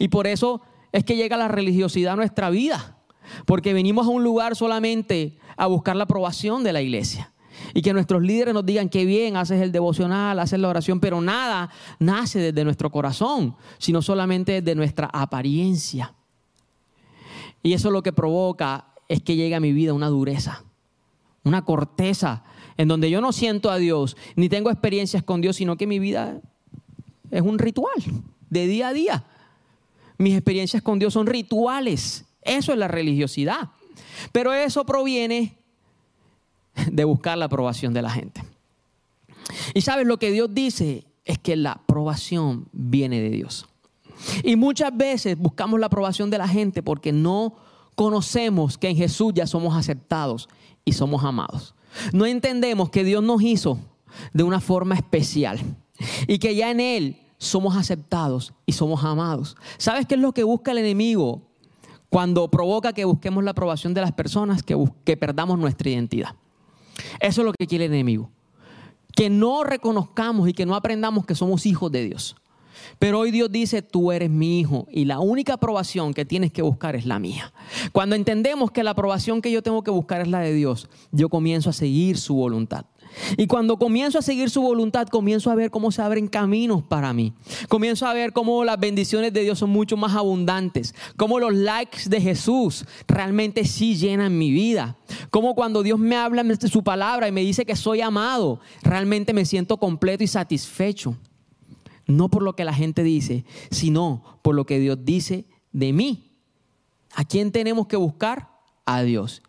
Y 0.00 0.08
por 0.08 0.26
eso 0.26 0.62
es 0.92 1.04
que 1.04 1.14
llega 1.14 1.36
la 1.36 1.46
religiosidad 1.46 2.14
a 2.14 2.16
nuestra 2.16 2.48
vida, 2.48 2.96
porque 3.44 3.74
venimos 3.74 4.06
a 4.06 4.10
un 4.10 4.24
lugar 4.24 4.56
solamente 4.56 5.38
a 5.58 5.66
buscar 5.66 5.94
la 5.94 6.04
aprobación 6.04 6.64
de 6.64 6.72
la 6.72 6.80
iglesia. 6.80 7.32
Y 7.74 7.82
que 7.82 7.92
nuestros 7.92 8.22
líderes 8.22 8.54
nos 8.54 8.64
digan 8.64 8.88
que 8.88 9.04
bien, 9.04 9.36
haces 9.36 9.60
el 9.60 9.72
devocional, 9.72 10.38
haces 10.38 10.58
la 10.58 10.68
oración, 10.68 11.00
pero 11.00 11.20
nada 11.20 11.70
nace 11.98 12.38
desde 12.38 12.64
nuestro 12.64 12.90
corazón, 12.90 13.54
sino 13.76 14.00
solamente 14.00 14.62
desde 14.62 14.74
nuestra 14.74 15.10
apariencia. 15.12 16.14
Y 17.62 17.74
eso 17.74 17.90
lo 17.90 18.02
que 18.02 18.14
provoca 18.14 18.94
es 19.06 19.20
que 19.20 19.36
llegue 19.36 19.54
a 19.54 19.60
mi 19.60 19.74
vida 19.74 19.92
una 19.92 20.08
dureza, 20.08 20.64
una 21.44 21.66
corteza, 21.66 22.42
en 22.78 22.88
donde 22.88 23.10
yo 23.10 23.20
no 23.20 23.32
siento 23.32 23.70
a 23.70 23.76
Dios, 23.76 24.16
ni 24.34 24.48
tengo 24.48 24.70
experiencias 24.70 25.22
con 25.22 25.42
Dios, 25.42 25.56
sino 25.56 25.76
que 25.76 25.86
mi 25.86 25.98
vida 25.98 26.40
es 27.30 27.42
un 27.42 27.58
ritual 27.58 28.02
de 28.48 28.66
día 28.66 28.88
a 28.88 28.92
día. 28.94 29.26
Mis 30.20 30.34
experiencias 30.34 30.82
con 30.82 30.98
Dios 30.98 31.14
son 31.14 31.26
rituales. 31.26 32.26
Eso 32.42 32.72
es 32.72 32.78
la 32.78 32.88
religiosidad. 32.88 33.70
Pero 34.32 34.52
eso 34.52 34.84
proviene 34.84 35.56
de 36.92 37.04
buscar 37.04 37.38
la 37.38 37.46
aprobación 37.46 37.94
de 37.94 38.02
la 38.02 38.10
gente. 38.10 38.44
Y 39.72 39.80
sabes, 39.80 40.06
lo 40.06 40.18
que 40.18 40.30
Dios 40.30 40.50
dice 40.52 41.06
es 41.24 41.38
que 41.38 41.56
la 41.56 41.72
aprobación 41.72 42.68
viene 42.70 43.22
de 43.22 43.30
Dios. 43.30 43.66
Y 44.44 44.56
muchas 44.56 44.94
veces 44.94 45.38
buscamos 45.38 45.80
la 45.80 45.86
aprobación 45.86 46.28
de 46.28 46.36
la 46.36 46.48
gente 46.48 46.82
porque 46.82 47.12
no 47.12 47.54
conocemos 47.94 48.76
que 48.76 48.90
en 48.90 48.96
Jesús 48.96 49.32
ya 49.34 49.46
somos 49.46 49.74
aceptados 49.74 50.50
y 50.84 50.92
somos 50.92 51.24
amados. 51.24 51.74
No 52.12 52.26
entendemos 52.26 52.90
que 52.90 53.04
Dios 53.04 53.22
nos 53.22 53.40
hizo 53.40 53.78
de 54.34 54.42
una 54.42 54.60
forma 54.60 54.96
especial 54.96 55.58
y 56.28 56.38
que 56.38 56.54
ya 56.54 56.70
en 56.70 56.80
Él 56.80 57.16
somos 57.40 57.74
aceptados 57.74 58.52
y 58.66 58.72
somos 58.72 59.02
amados. 59.02 59.56
¿Sabes 59.78 60.06
qué 60.06 60.14
es 60.14 60.20
lo 60.20 60.32
que 60.32 60.44
busca 60.44 60.72
el 60.72 60.78
enemigo 60.78 61.40
cuando 62.10 62.50
provoca 62.50 62.92
que 62.92 63.06
busquemos 63.06 63.42
la 63.42 63.52
aprobación 63.52 63.94
de 63.94 64.02
las 64.02 64.12
personas, 64.12 64.62
que, 64.62 64.76
que 65.04 65.16
perdamos 65.16 65.58
nuestra 65.58 65.88
identidad? 65.88 66.36
Eso 67.18 67.40
es 67.40 67.46
lo 67.46 67.52
que 67.54 67.66
quiere 67.66 67.86
el 67.86 67.94
enemigo. 67.94 68.30
que 69.16 69.30
no 69.30 69.64
reconozcamos 69.64 70.48
y 70.48 70.52
que 70.52 70.66
no 70.66 70.74
aprendamos 70.74 71.26
que 71.26 71.34
somos 71.34 71.66
hijos 71.66 71.90
de 71.90 72.04
Dios. 72.04 72.36
Pero 72.98 73.18
hoy 73.18 73.30
Dios 73.30 73.50
dice, 73.50 73.82
tú 73.82 74.12
eres 74.12 74.30
mi 74.30 74.60
hijo 74.60 74.86
y 74.90 75.04
la 75.04 75.20
única 75.20 75.54
aprobación 75.54 76.14
que 76.14 76.24
tienes 76.24 76.52
que 76.52 76.62
buscar 76.62 76.94
es 76.94 77.06
la 77.06 77.18
mía. 77.18 77.52
Cuando 77.92 78.14
entendemos 78.14 78.70
que 78.70 78.84
la 78.84 78.90
aprobación 78.92 79.42
que 79.42 79.50
yo 79.50 79.62
tengo 79.62 79.82
que 79.82 79.90
buscar 79.90 80.20
es 80.20 80.28
la 80.28 80.40
de 80.40 80.52
Dios, 80.54 80.88
yo 81.10 81.28
comienzo 81.28 81.70
a 81.70 81.72
seguir 81.72 82.18
su 82.18 82.34
voluntad. 82.34 82.84
Y 83.36 83.46
cuando 83.46 83.76
comienzo 83.78 84.18
a 84.18 84.22
seguir 84.22 84.50
su 84.50 84.62
voluntad, 84.62 85.08
comienzo 85.08 85.50
a 85.50 85.54
ver 85.54 85.70
cómo 85.70 85.92
se 85.92 86.02
abren 86.02 86.28
caminos 86.28 86.82
para 86.82 87.12
mí. 87.12 87.32
Comienzo 87.68 88.06
a 88.06 88.14
ver 88.14 88.32
cómo 88.32 88.64
las 88.64 88.78
bendiciones 88.78 89.32
de 89.32 89.42
Dios 89.42 89.58
son 89.58 89.70
mucho 89.70 89.96
más 89.96 90.14
abundantes. 90.14 90.94
Cómo 91.16 91.38
los 91.38 91.54
likes 91.54 92.08
de 92.08 92.20
Jesús 92.20 92.84
realmente 93.06 93.64
sí 93.64 93.96
llenan 93.96 94.36
mi 94.36 94.50
vida. 94.50 94.96
Cómo 95.30 95.54
cuando 95.54 95.82
Dios 95.82 95.98
me 95.98 96.16
habla 96.16 96.42
de 96.42 96.68
su 96.68 96.82
palabra 96.82 97.28
y 97.28 97.32
me 97.32 97.42
dice 97.42 97.64
que 97.64 97.76
soy 97.76 98.00
amado, 98.00 98.60
realmente 98.82 99.32
me 99.32 99.44
siento 99.44 99.76
completo 99.76 100.24
y 100.24 100.26
satisfecho. 100.26 101.16
No 102.06 102.28
por 102.28 102.42
lo 102.42 102.56
que 102.56 102.64
la 102.64 102.74
gente 102.74 103.02
dice, 103.02 103.44
sino 103.70 104.22
por 104.42 104.54
lo 104.54 104.66
que 104.66 104.78
Dios 104.78 104.98
dice 105.02 105.46
de 105.72 105.92
mí. 105.92 106.32
¿A 107.14 107.24
quién 107.24 107.52
tenemos 107.52 107.86
que 107.86 107.96
buscar? 107.96 108.48
A 108.84 109.02
Dios. 109.02 109.42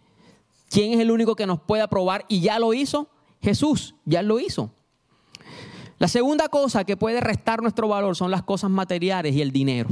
¿Quién 0.69 0.93
es 0.93 0.99
el 0.99 1.11
único 1.11 1.35
que 1.35 1.45
nos 1.45 1.59
puede 1.59 1.81
aprobar 1.83 2.25
y 2.27 2.41
ya 2.41 2.59
lo 2.59 2.73
hizo? 2.73 3.09
Jesús, 3.41 3.95
ya 4.05 4.21
lo 4.21 4.39
hizo. 4.39 4.71
La 5.97 6.07
segunda 6.07 6.49
cosa 6.49 6.83
que 6.83 6.97
puede 6.97 7.21
restar 7.21 7.61
nuestro 7.61 7.87
valor 7.87 8.15
son 8.15 8.31
las 8.31 8.43
cosas 8.43 8.69
materiales 8.69 9.35
y 9.35 9.41
el 9.41 9.51
dinero. 9.51 9.89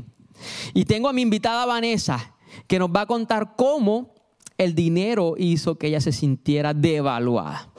Y 0.73 0.85
tengo 0.85 1.09
a 1.09 1.13
mi 1.13 1.21
invitada 1.21 1.65
Vanessa 1.65 2.35
que 2.67 2.79
nos 2.79 2.89
va 2.89 3.01
a 3.01 3.05
contar 3.05 3.55
cómo 3.55 4.13
el 4.57 4.75
dinero 4.75 5.35
hizo 5.37 5.77
que 5.77 5.87
ella 5.87 6.01
se 6.01 6.11
sintiera 6.11 6.73
devaluada. 6.73 7.69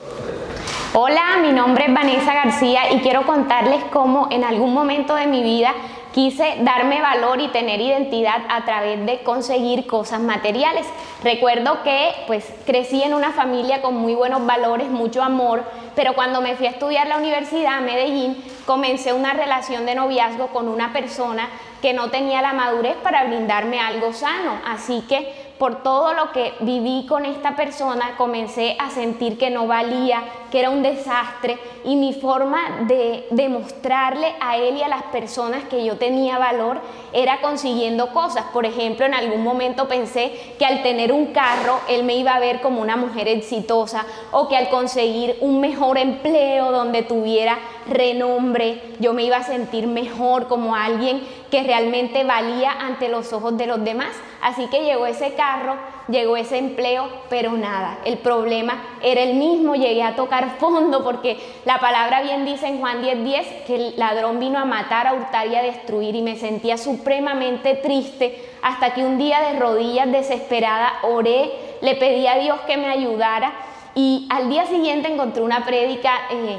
Hola, 0.93 1.37
mi 1.41 1.53
nombre 1.53 1.85
es 1.85 1.93
Vanessa 1.93 2.33
García 2.33 2.93
y 2.93 2.99
quiero 2.99 3.25
contarles 3.25 3.83
cómo 3.93 4.27
en 4.29 4.43
algún 4.43 4.73
momento 4.73 5.15
de 5.15 5.27
mi 5.27 5.41
vida 5.41 5.73
quise 6.13 6.57
darme 6.61 7.01
valor 7.01 7.39
y 7.39 7.47
tener 7.49 7.79
identidad 7.79 8.41
a 8.49 8.65
través 8.65 9.05
de 9.05 9.23
conseguir 9.23 9.87
cosas 9.87 10.19
materiales. 10.19 10.85
Recuerdo 11.23 11.83
que 11.83 12.11
pues 12.27 12.51
crecí 12.65 13.01
en 13.03 13.13
una 13.13 13.31
familia 13.31 13.81
con 13.81 13.95
muy 13.95 14.15
buenos 14.15 14.45
valores, 14.45 14.89
mucho 14.89 15.21
amor, 15.23 15.63
pero 15.95 16.13
cuando 16.13 16.41
me 16.41 16.55
fui 16.55 16.67
a 16.67 16.71
estudiar 16.71 17.07
la 17.07 17.17
universidad 17.17 17.77
a 17.77 17.81
Medellín, 17.81 18.43
comencé 18.65 19.13
una 19.13 19.33
relación 19.33 19.85
de 19.85 19.95
noviazgo 19.95 20.47
con 20.47 20.67
una 20.67 20.93
persona 20.93 21.49
que 21.81 21.93
no 21.93 22.09
tenía 22.09 22.41
la 22.41 22.53
madurez 22.53 22.95
para 22.97 23.23
brindarme 23.23 23.79
algo 23.79 24.13
sano, 24.13 24.59
así 24.67 25.03
que 25.09 25.40
por 25.61 25.83
todo 25.83 26.13
lo 26.13 26.31
que 26.31 26.55
viví 26.61 27.05
con 27.05 27.23
esta 27.23 27.55
persona, 27.55 28.15
comencé 28.17 28.75
a 28.79 28.89
sentir 28.89 29.37
que 29.37 29.51
no 29.51 29.67
valía, 29.67 30.23
que 30.49 30.59
era 30.59 30.71
un 30.71 30.81
desastre 30.81 31.59
y 31.85 31.97
mi 31.97 32.13
forma 32.13 32.79
de 32.87 33.27
demostrarle 33.29 34.33
a 34.41 34.57
él 34.57 34.77
y 34.77 34.81
a 34.81 34.87
las 34.87 35.03
personas 35.03 35.65
que 35.65 35.85
yo 35.85 35.99
tenía 35.99 36.39
valor 36.39 36.79
era 37.13 37.41
consiguiendo 37.41 38.13
cosas. 38.13 38.45
Por 38.53 38.65
ejemplo, 38.65 39.05
en 39.05 39.13
algún 39.13 39.43
momento 39.43 39.87
pensé 39.87 40.31
que 40.57 40.65
al 40.65 40.83
tener 40.83 41.11
un 41.11 41.27
carro 41.27 41.79
él 41.87 42.03
me 42.03 42.15
iba 42.15 42.33
a 42.33 42.39
ver 42.39 42.61
como 42.61 42.81
una 42.81 42.95
mujer 42.95 43.27
exitosa 43.27 44.05
o 44.31 44.47
que 44.47 44.57
al 44.57 44.69
conseguir 44.69 45.37
un 45.41 45.59
mejor 45.59 45.97
empleo 45.97 46.71
donde 46.71 47.03
tuviera 47.03 47.57
renombre, 47.87 48.81
yo 48.99 49.13
me 49.13 49.23
iba 49.23 49.37
a 49.37 49.43
sentir 49.43 49.87
mejor 49.87 50.47
como 50.47 50.75
alguien 50.75 51.21
que 51.49 51.63
realmente 51.63 52.23
valía 52.23 52.71
ante 52.71 53.09
los 53.09 53.33
ojos 53.33 53.57
de 53.57 53.67
los 53.67 53.83
demás. 53.83 54.15
Así 54.41 54.67
que 54.67 54.83
llegó 54.83 55.05
ese 55.05 55.33
carro, 55.33 55.75
llegó 56.11 56.37
ese 56.37 56.57
empleo, 56.57 57.07
pero 57.29 57.53
nada, 57.53 57.99
el 58.05 58.17
problema 58.17 58.81
era 59.01 59.21
el 59.21 59.35
mismo, 59.35 59.75
llegué 59.75 60.03
a 60.03 60.15
tocar 60.15 60.57
fondo 60.59 61.03
porque 61.03 61.37
la 61.65 61.79
palabra 61.79 62.21
bien 62.21 62.45
dice 62.45 62.67
en 62.67 62.79
Juan 62.79 63.01
10:10 63.01 63.65
que 63.65 63.75
el 63.75 63.93
ladrón 63.97 64.39
vino 64.39 64.59
a 64.59 64.65
matar, 64.65 65.07
a 65.07 65.13
hurtar 65.13 65.47
y 65.47 65.55
a 65.55 65.63
destruir 65.63 66.15
y 66.15 66.21
me 66.21 66.35
sentía 66.35 66.77
supremamente 66.77 67.75
triste 67.75 68.49
hasta 68.61 68.93
que 68.93 69.03
un 69.03 69.17
día 69.17 69.41
de 69.41 69.59
rodillas 69.59 70.11
desesperada 70.11 70.93
oré, 71.03 71.51
le 71.81 71.95
pedí 71.95 72.27
a 72.27 72.37
Dios 72.37 72.59
que 72.61 72.77
me 72.77 72.89
ayudara 72.89 73.53
y 73.95 74.27
al 74.29 74.49
día 74.49 74.65
siguiente 74.65 75.11
encontré 75.11 75.41
una 75.41 75.65
prédica 75.65 76.13
eh, 76.31 76.57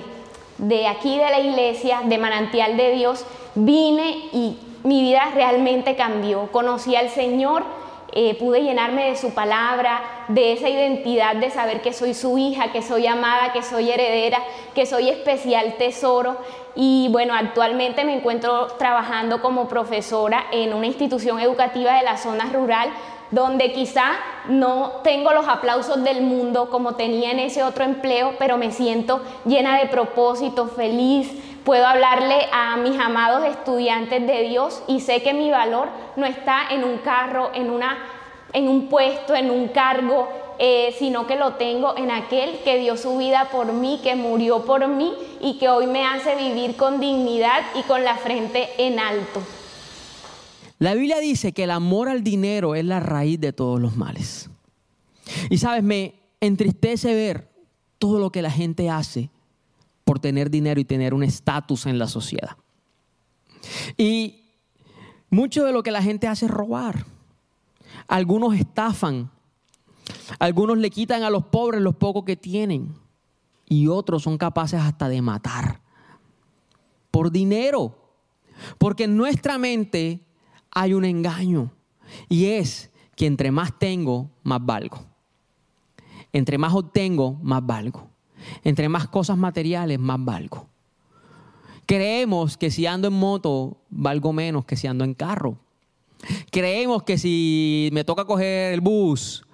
de 0.58 0.86
aquí 0.86 1.18
de 1.18 1.30
la 1.30 1.40
iglesia, 1.40 2.02
de 2.04 2.18
manantial 2.18 2.76
de 2.76 2.92
Dios, 2.92 3.24
vine 3.54 4.28
y 4.32 4.58
mi 4.84 5.02
vida 5.02 5.30
realmente 5.34 5.96
cambió. 5.96 6.48
Conocí 6.52 6.96
al 6.96 7.08
Señor, 7.08 7.64
eh, 8.12 8.36
pude 8.38 8.62
llenarme 8.62 9.06
de 9.06 9.16
su 9.16 9.32
palabra, 9.32 10.02
de 10.28 10.52
esa 10.52 10.68
identidad 10.68 11.36
de 11.36 11.50
saber 11.50 11.80
que 11.80 11.92
soy 11.92 12.14
su 12.14 12.36
hija, 12.36 12.70
que 12.70 12.82
soy 12.82 13.06
amada, 13.06 13.52
que 13.52 13.62
soy 13.62 13.90
heredera, 13.90 14.38
que 14.74 14.84
soy 14.86 15.08
especial 15.08 15.76
tesoro. 15.78 16.36
Y 16.74 17.08
bueno, 17.10 17.34
actualmente 17.34 18.04
me 18.04 18.14
encuentro 18.14 18.66
trabajando 18.78 19.40
como 19.40 19.66
profesora 19.66 20.44
en 20.52 20.74
una 20.74 20.86
institución 20.86 21.40
educativa 21.40 21.94
de 21.94 22.02
la 22.02 22.16
zona 22.18 22.50
rural 22.52 22.90
donde 23.32 23.72
quizá 23.72 24.12
no 24.46 25.00
tengo 25.02 25.32
los 25.32 25.48
aplausos 25.48 26.04
del 26.04 26.20
mundo 26.20 26.68
como 26.68 26.96
tenía 26.96 27.30
en 27.30 27.38
ese 27.38 27.62
otro 27.62 27.82
empleo, 27.82 28.34
pero 28.38 28.58
me 28.58 28.72
siento 28.72 29.22
llena 29.46 29.78
de 29.78 29.86
propósito, 29.86 30.68
feliz, 30.68 31.32
Puedo 31.64 31.86
hablarle 31.86 32.46
a 32.52 32.76
mis 32.76 32.98
amados 32.98 33.44
estudiantes 33.44 34.26
de 34.26 34.48
Dios 34.48 34.82
y 34.88 35.00
sé 35.00 35.22
que 35.22 35.32
mi 35.32 35.50
valor 35.50 35.88
no 36.16 36.26
está 36.26 36.68
en 36.70 36.82
un 36.82 36.98
carro, 36.98 37.52
en, 37.54 37.70
una, 37.70 37.98
en 38.52 38.68
un 38.68 38.88
puesto, 38.88 39.36
en 39.36 39.48
un 39.48 39.68
cargo, 39.68 40.28
eh, 40.58 40.94
sino 40.98 41.26
que 41.28 41.36
lo 41.36 41.54
tengo 41.54 41.96
en 41.96 42.10
aquel 42.10 42.58
que 42.64 42.78
dio 42.78 42.96
su 42.96 43.16
vida 43.16 43.48
por 43.52 43.72
mí, 43.72 44.00
que 44.02 44.16
murió 44.16 44.64
por 44.64 44.88
mí 44.88 45.12
y 45.40 45.58
que 45.58 45.68
hoy 45.68 45.86
me 45.86 46.04
hace 46.04 46.34
vivir 46.34 46.76
con 46.76 46.98
dignidad 46.98 47.62
y 47.78 47.82
con 47.82 48.02
la 48.02 48.16
frente 48.16 48.68
en 48.78 48.98
alto. 48.98 49.40
La 50.80 50.94
Biblia 50.94 51.20
dice 51.20 51.52
que 51.52 51.64
el 51.64 51.70
amor 51.70 52.08
al 52.08 52.24
dinero 52.24 52.74
es 52.74 52.84
la 52.84 52.98
raíz 52.98 53.38
de 53.40 53.52
todos 53.52 53.80
los 53.80 53.96
males. 53.96 54.50
Y 55.48 55.58
sabes, 55.58 55.84
me 55.84 56.14
entristece 56.40 57.14
ver 57.14 57.48
todo 57.98 58.18
lo 58.18 58.32
que 58.32 58.42
la 58.42 58.50
gente 58.50 58.90
hace 58.90 59.30
por 60.12 60.20
tener 60.20 60.50
dinero 60.50 60.78
y 60.78 60.84
tener 60.84 61.14
un 61.14 61.22
estatus 61.22 61.86
en 61.86 61.98
la 61.98 62.06
sociedad. 62.06 62.58
Y 63.96 64.42
mucho 65.30 65.64
de 65.64 65.72
lo 65.72 65.82
que 65.82 65.90
la 65.90 66.02
gente 66.02 66.28
hace 66.28 66.44
es 66.44 66.50
robar. 66.50 67.06
Algunos 68.06 68.54
estafan, 68.54 69.30
algunos 70.38 70.76
le 70.76 70.90
quitan 70.90 71.22
a 71.22 71.30
los 71.30 71.46
pobres 71.46 71.80
los 71.80 71.94
pocos 71.94 72.24
que 72.24 72.36
tienen 72.36 72.94
y 73.66 73.88
otros 73.88 74.24
son 74.24 74.36
capaces 74.36 74.82
hasta 74.82 75.08
de 75.08 75.22
matar 75.22 75.80
por 77.10 77.32
dinero. 77.32 77.96
Porque 78.76 79.04
en 79.04 79.16
nuestra 79.16 79.56
mente 79.56 80.20
hay 80.70 80.92
un 80.92 81.06
engaño 81.06 81.72
y 82.28 82.48
es 82.48 82.90
que 83.16 83.24
entre 83.24 83.50
más 83.50 83.78
tengo, 83.78 84.28
más 84.42 84.62
valgo. 84.62 85.06
Entre 86.34 86.58
más 86.58 86.74
obtengo, 86.74 87.38
más 87.42 87.64
valgo. 87.64 88.11
Entre 88.64 88.88
más 88.88 89.08
cosas 89.08 89.36
materiales, 89.36 89.98
más 89.98 90.22
valgo. 90.24 90.68
Creemos 91.86 92.56
que 92.56 92.70
si 92.70 92.86
ando 92.86 93.08
en 93.08 93.14
moto, 93.14 93.76
valgo 93.90 94.32
menos 94.32 94.64
que 94.64 94.76
si 94.76 94.86
ando 94.86 95.04
en 95.04 95.14
carro. 95.14 95.58
Creemos 96.50 97.02
que 97.02 97.18
si 97.18 97.90
me 97.92 98.04
toca 98.04 98.24
coger 98.24 98.72
el 98.72 98.80
bus, 98.80 99.44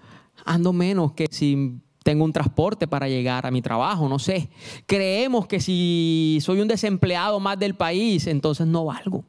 ando 0.44 0.72
menos 0.72 1.12
que 1.12 1.26
si 1.30 1.80
tengo 2.02 2.24
un 2.24 2.32
transporte 2.32 2.86
para 2.86 3.08
llegar 3.08 3.46
a 3.46 3.50
mi 3.50 3.62
trabajo, 3.62 4.08
no 4.08 4.18
sé. 4.18 4.50
Creemos 4.86 5.46
que 5.46 5.60
si 5.60 6.38
soy 6.40 6.60
un 6.60 6.68
desempleado 6.68 7.40
más 7.40 7.58
del 7.58 7.74
país, 7.74 8.26
entonces 8.26 8.66
no 8.66 8.86
valgo. 8.86 9.24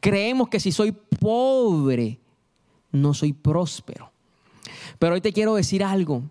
Creemos 0.00 0.48
que 0.48 0.60
si 0.60 0.72
soy 0.72 0.92
pobre, 0.92 2.18
no 2.92 3.14
soy 3.14 3.32
próspero. 3.32 4.10
Pero 4.98 5.14
hoy 5.14 5.20
te 5.20 5.32
quiero 5.32 5.54
decir 5.54 5.84
algo. 5.84 6.22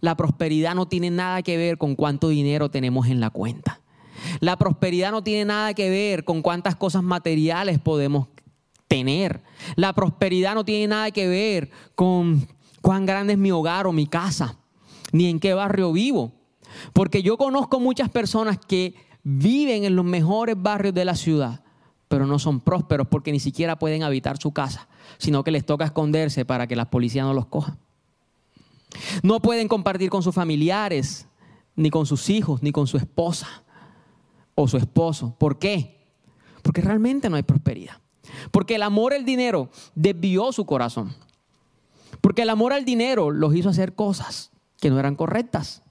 La 0.00 0.16
prosperidad 0.16 0.74
no 0.74 0.88
tiene 0.88 1.10
nada 1.10 1.42
que 1.42 1.56
ver 1.56 1.78
con 1.78 1.94
cuánto 1.94 2.28
dinero 2.28 2.70
tenemos 2.70 3.08
en 3.08 3.20
la 3.20 3.30
cuenta. 3.30 3.80
La 4.40 4.56
prosperidad 4.56 5.10
no 5.10 5.22
tiene 5.22 5.44
nada 5.44 5.74
que 5.74 5.90
ver 5.90 6.24
con 6.24 6.42
cuántas 6.42 6.76
cosas 6.76 7.02
materiales 7.02 7.78
podemos 7.78 8.28
tener. 8.88 9.42
La 9.76 9.92
prosperidad 9.92 10.54
no 10.54 10.64
tiene 10.64 10.88
nada 10.88 11.10
que 11.10 11.28
ver 11.28 11.70
con 11.94 12.46
cuán 12.82 13.06
grande 13.06 13.34
es 13.34 13.38
mi 13.38 13.50
hogar 13.50 13.86
o 13.86 13.92
mi 13.92 14.06
casa, 14.06 14.56
ni 15.12 15.26
en 15.26 15.40
qué 15.40 15.54
barrio 15.54 15.92
vivo. 15.92 16.32
Porque 16.92 17.22
yo 17.22 17.36
conozco 17.36 17.80
muchas 17.80 18.08
personas 18.08 18.58
que 18.58 18.94
viven 19.22 19.84
en 19.84 19.96
los 19.96 20.04
mejores 20.04 20.56
barrios 20.58 20.94
de 20.94 21.04
la 21.04 21.14
ciudad, 21.14 21.62
pero 22.08 22.26
no 22.26 22.38
son 22.38 22.60
prósperos 22.60 23.06
porque 23.08 23.32
ni 23.32 23.40
siquiera 23.40 23.78
pueden 23.78 24.02
habitar 24.02 24.38
su 24.38 24.52
casa, 24.52 24.88
sino 25.18 25.44
que 25.44 25.50
les 25.50 25.64
toca 25.64 25.84
esconderse 25.84 26.44
para 26.44 26.66
que 26.66 26.76
la 26.76 26.90
policía 26.90 27.22
no 27.22 27.34
los 27.34 27.46
coja. 27.46 27.78
No 29.22 29.40
pueden 29.40 29.68
compartir 29.68 30.10
con 30.10 30.22
sus 30.22 30.34
familiares, 30.34 31.26
ni 31.76 31.90
con 31.90 32.06
sus 32.06 32.28
hijos, 32.30 32.62
ni 32.62 32.72
con 32.72 32.86
su 32.86 32.96
esposa 32.96 33.48
o 34.54 34.68
su 34.68 34.76
esposo. 34.76 35.34
¿Por 35.38 35.58
qué? 35.58 36.06
Porque 36.62 36.82
realmente 36.82 37.30
no 37.30 37.36
hay 37.36 37.42
prosperidad. 37.42 38.00
Porque 38.50 38.76
el 38.76 38.82
amor 38.82 39.14
al 39.14 39.24
dinero 39.24 39.70
desvió 39.94 40.52
su 40.52 40.66
corazón. 40.66 41.14
Porque 42.20 42.42
el 42.42 42.50
amor 42.50 42.72
al 42.72 42.84
dinero 42.84 43.30
los 43.30 43.54
hizo 43.54 43.68
hacer 43.68 43.94
cosas 43.94 44.50
que 44.80 44.90
no 44.90 44.98
eran 44.98 45.16
correctas. 45.16 45.82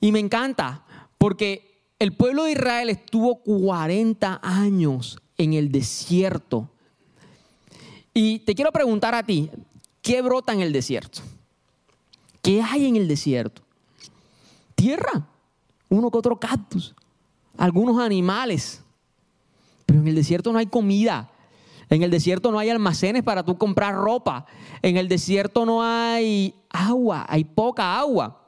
Y 0.00 0.12
me 0.12 0.18
encanta 0.18 0.84
porque 1.18 1.92
el 1.98 2.12
pueblo 2.14 2.44
de 2.44 2.52
Israel 2.52 2.90
estuvo 2.90 3.42
40 3.42 4.40
años 4.42 5.18
en 5.38 5.54
el 5.54 5.70
desierto. 5.70 6.70
Y 8.12 8.40
te 8.40 8.54
quiero 8.54 8.72
preguntar 8.72 9.14
a 9.14 9.22
ti, 9.22 9.50
¿qué 10.02 10.22
brota 10.22 10.52
en 10.52 10.60
el 10.60 10.72
desierto? 10.72 11.20
¿Qué 12.46 12.62
hay 12.62 12.86
en 12.86 12.94
el 12.94 13.08
desierto? 13.08 13.60
Tierra, 14.76 15.26
uno 15.88 16.12
que 16.12 16.18
otro 16.18 16.38
cactus, 16.38 16.94
algunos 17.58 18.00
animales. 18.00 18.84
Pero 19.84 19.98
en 19.98 20.06
el 20.06 20.14
desierto 20.14 20.52
no 20.52 20.60
hay 20.60 20.66
comida. 20.66 21.28
En 21.90 22.04
el 22.04 22.10
desierto 22.12 22.52
no 22.52 22.60
hay 22.60 22.70
almacenes 22.70 23.24
para 23.24 23.44
tú 23.44 23.58
comprar 23.58 23.96
ropa. 23.96 24.46
En 24.80 24.96
el 24.96 25.08
desierto 25.08 25.66
no 25.66 25.82
hay 25.82 26.54
agua, 26.70 27.26
hay 27.28 27.42
poca 27.42 27.98
agua. 27.98 28.40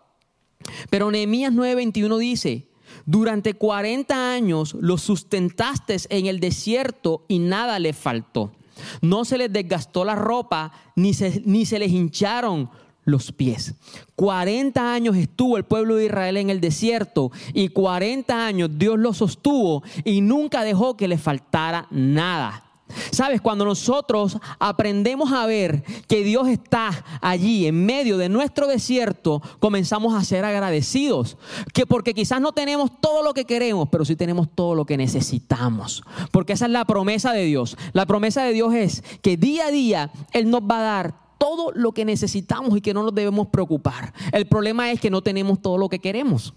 Pero 0.91 1.11
Nehemías 1.11 1.53
9:21 1.53 2.19
dice, 2.19 2.69
durante 3.05 3.55
40 3.55 4.33
años 4.33 4.77
los 4.79 5.03
sustentaste 5.03 5.97
en 6.11 6.27
el 6.27 6.39
desierto 6.39 7.25
y 7.27 7.41
nada 7.41 7.81
les 7.81 7.97
faltó. 7.97 8.53
No 9.03 9.25
se 9.25 9.39
les 9.39 9.53
desgastó 9.53 10.05
la 10.05 10.15
ropa 10.15 10.71
ni 10.95 11.15
se, 11.15 11.43
ni 11.45 11.67
se 11.67 11.81
les 11.81 11.91
hincharon 11.91 12.71
los 13.09 13.33
pies. 13.33 13.75
40 14.17 14.93
años 14.93 15.17
estuvo 15.17 15.57
el 15.57 15.65
pueblo 15.65 15.97
de 15.97 16.07
Israel 16.07 16.37
en 16.37 16.51
el 16.51 16.61
desierto 16.61 17.33
y 17.53 17.69
40 17.69 18.47
años 18.47 18.71
Dios 18.75 18.99
los 18.99 19.17
sostuvo 19.19 19.83
y 20.05 20.21
nunca 20.21 20.63
dejó 20.63 20.97
que 20.97 21.09
les 21.09 21.21
faltara 21.21 21.87
nada. 21.91 22.65
Sabes, 23.11 23.41
cuando 23.41 23.65
nosotros 23.65 24.39
aprendemos 24.59 25.33
a 25.33 25.47
ver 25.47 25.85
que 26.07 26.25
Dios 26.25 26.49
está 26.49 27.05
allí 27.21 27.67
en 27.67 27.85
medio 27.85 28.17
de 28.17 28.29
nuestro 28.29 28.67
desierto, 28.67 29.43
comenzamos 29.59 30.15
a 30.15 30.25
ser 30.25 30.45
agradecidos. 30.45 31.37
Que 31.75 31.87
porque 31.87 32.15
quizás 32.15 32.41
no 32.41 32.53
tenemos 32.53 32.91
todo 33.01 33.23
lo 33.23 33.35
que 33.35 33.45
queremos, 33.45 33.89
pero 33.91 34.05
sí 34.05 34.17
tenemos 34.17 34.49
todo 34.55 34.75
lo 34.75 34.87
que 34.87 34.97
necesitamos. 34.97 36.03
Porque 36.33 36.55
esa 36.55 36.65
es 36.65 36.73
la 36.73 36.87
promesa 36.87 37.33
de 37.33 37.45
Dios. 37.45 37.77
La 37.93 38.07
promesa 38.07 38.43
de 38.43 38.53
Dios 38.53 38.75
es 38.75 39.03
que 39.23 39.37
día 39.37 39.67
a 39.67 39.71
día 39.71 40.11
Él 40.33 40.51
nos 40.51 40.63
va 40.63 40.79
a 40.79 40.83
dar 40.83 41.28
todo 41.39 41.73
lo 41.73 41.93
que 41.93 42.05
necesitamos 42.05 42.77
y 42.77 42.81
que 42.81 42.93
no 42.93 43.03
nos 43.03 43.15
debemos 43.15 43.47
preocupar. 43.49 44.13
El 44.33 44.47
problema 44.47 44.91
es 44.91 45.01
que 45.01 45.11
no 45.11 45.23
tenemos 45.23 45.63
todo 45.63 45.79
lo 45.79 45.89
que 45.89 46.01
queremos. 46.01 46.53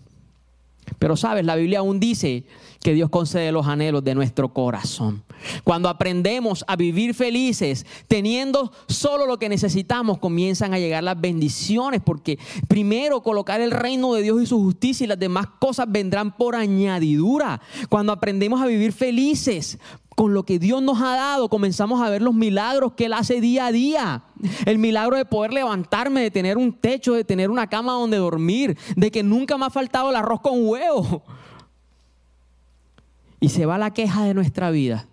Pero 0.99 1.15
sabes, 1.15 1.45
la 1.45 1.55
Biblia 1.55 1.79
aún 1.79 1.99
dice 1.99 2.43
que 2.81 2.93
Dios 2.93 3.09
concede 3.09 3.51
los 3.51 3.67
anhelos 3.67 4.03
de 4.03 4.15
nuestro 4.15 4.53
corazón. 4.53 5.23
Cuando 5.63 5.89
aprendemos 5.89 6.65
a 6.67 6.75
vivir 6.75 7.13
felices, 7.13 7.85
teniendo 8.07 8.71
solo 8.87 9.25
lo 9.25 9.37
que 9.37 9.49
necesitamos, 9.49 10.17
comienzan 10.17 10.73
a 10.73 10.79
llegar 10.79 11.03
las 11.03 11.19
bendiciones, 11.19 12.01
porque 12.03 12.39
primero 12.67 13.21
colocar 13.21 13.61
el 13.61 13.71
reino 13.71 14.13
de 14.13 14.23
Dios 14.23 14.41
y 14.41 14.45
su 14.45 14.59
justicia 14.59 15.03
y 15.05 15.07
las 15.07 15.19
demás 15.19 15.47
cosas 15.59 15.85
vendrán 15.89 16.35
por 16.35 16.55
añadidura. 16.55 17.61
Cuando 17.89 18.11
aprendemos 18.11 18.61
a 18.61 18.65
vivir 18.65 18.91
felices, 18.91 19.79
con 20.15 20.33
lo 20.33 20.43
que 20.43 20.59
Dios 20.59 20.81
nos 20.81 21.01
ha 21.01 21.15
dado, 21.15 21.49
comenzamos 21.49 22.01
a 22.01 22.09
ver 22.09 22.21
los 22.21 22.33
milagros 22.33 22.93
que 22.93 23.05
Él 23.05 23.13
hace 23.13 23.39
día 23.39 23.67
a 23.67 23.71
día. 23.71 24.23
El 24.65 24.77
milagro 24.77 25.15
de 25.15 25.25
poder 25.25 25.53
levantarme, 25.53 26.21
de 26.21 26.31
tener 26.31 26.57
un 26.57 26.73
techo, 26.73 27.13
de 27.13 27.23
tener 27.23 27.49
una 27.49 27.67
cama 27.67 27.93
donde 27.93 28.17
dormir, 28.17 28.77
de 28.95 29.09
que 29.09 29.23
nunca 29.23 29.57
me 29.57 29.65
ha 29.65 29.69
faltado 29.69 30.09
el 30.09 30.15
arroz 30.15 30.41
con 30.41 30.67
huevo. 30.67 31.23
Y 33.39 33.49
se 33.49 33.65
va 33.65 33.77
la 33.77 33.91
queja 33.91 34.25
de 34.25 34.33
nuestra 34.33 34.69
vida. 34.69 35.07